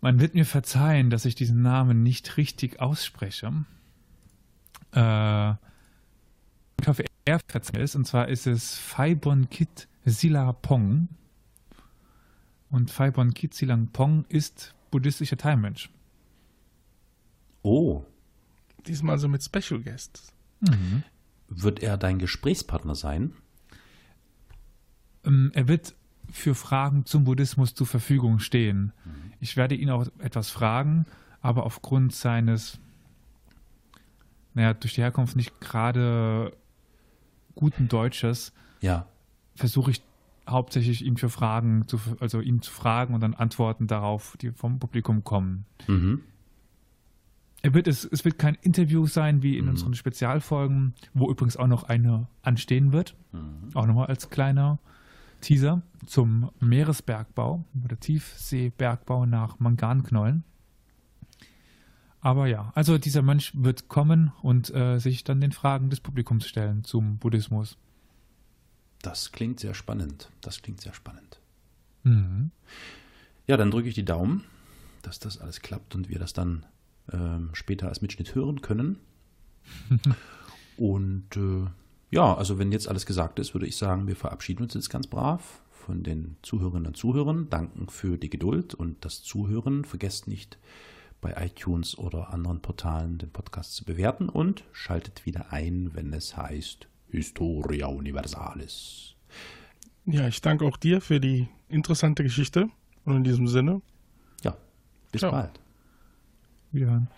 [0.04, 3.64] Man wird mir verzeihen, dass ich diesen Namen nicht richtig ausspreche.
[4.92, 5.52] Äh,
[6.78, 7.96] ich hoffe, er verzeiht es.
[7.96, 11.08] Und zwar ist es Phaibon Kit Silapong.
[12.68, 15.88] Und Phaibon Kit Silapong ist buddhistischer Teilmensch.
[17.62, 18.04] Oh.
[18.86, 20.34] Diesmal so mit Special Guests.
[20.60, 21.02] Mhm.
[21.48, 23.32] Wird er dein Gesprächspartner sein?
[25.24, 25.94] Ähm, er wird
[26.34, 28.92] für Fragen zum Buddhismus zur Verfügung stehen.
[29.04, 29.32] Mhm.
[29.38, 31.06] Ich werde ihn auch etwas fragen,
[31.40, 32.80] aber aufgrund seines,
[34.52, 36.52] naja, durch die Herkunft nicht gerade
[37.54, 39.06] guten Deutsches, ja.
[39.54, 40.02] versuche ich
[40.48, 44.80] hauptsächlich ihn für Fragen, zu, also ihn zu fragen und dann Antworten darauf, die vom
[44.80, 45.66] Publikum kommen.
[45.86, 46.20] Mhm.
[47.62, 49.70] Er wird es, es wird kein Interview sein wie in mhm.
[49.70, 53.14] unseren Spezialfolgen, wo übrigens auch noch eine anstehen wird.
[53.30, 53.70] Mhm.
[53.74, 54.80] Auch nochmal als kleiner
[55.44, 60.42] Teaser zum Meeresbergbau oder Tiefseebergbau nach Manganknollen.
[62.20, 66.46] Aber ja, also dieser Mönch wird kommen und äh, sich dann den Fragen des Publikums
[66.46, 67.76] stellen zum Buddhismus.
[69.02, 70.30] Das klingt sehr spannend.
[70.40, 71.38] Das klingt sehr spannend.
[72.04, 72.50] Mhm.
[73.46, 74.44] Ja, dann drücke ich die Daumen,
[75.02, 76.64] dass das alles klappt und wir das dann
[77.12, 78.98] ähm, später als Mitschnitt hören können.
[80.78, 81.66] und äh,
[82.10, 85.06] ja, also wenn jetzt alles gesagt ist, würde ich sagen, wir verabschieden uns jetzt ganz
[85.06, 89.84] brav von den Zuhörerinnen und Zuhörern, danken für die Geduld und das Zuhören.
[89.84, 90.58] Vergesst nicht,
[91.20, 96.36] bei iTunes oder anderen Portalen den Podcast zu bewerten und schaltet wieder ein, wenn es
[96.36, 99.14] heißt Historia Universalis.
[100.04, 102.68] Ja, ich danke auch dir für die interessante Geschichte
[103.04, 103.80] und in diesem Sinne.
[104.42, 104.56] Ja,
[105.12, 105.32] bis Ciao.
[105.32, 105.60] bald.
[106.72, 107.08] Wiederhören.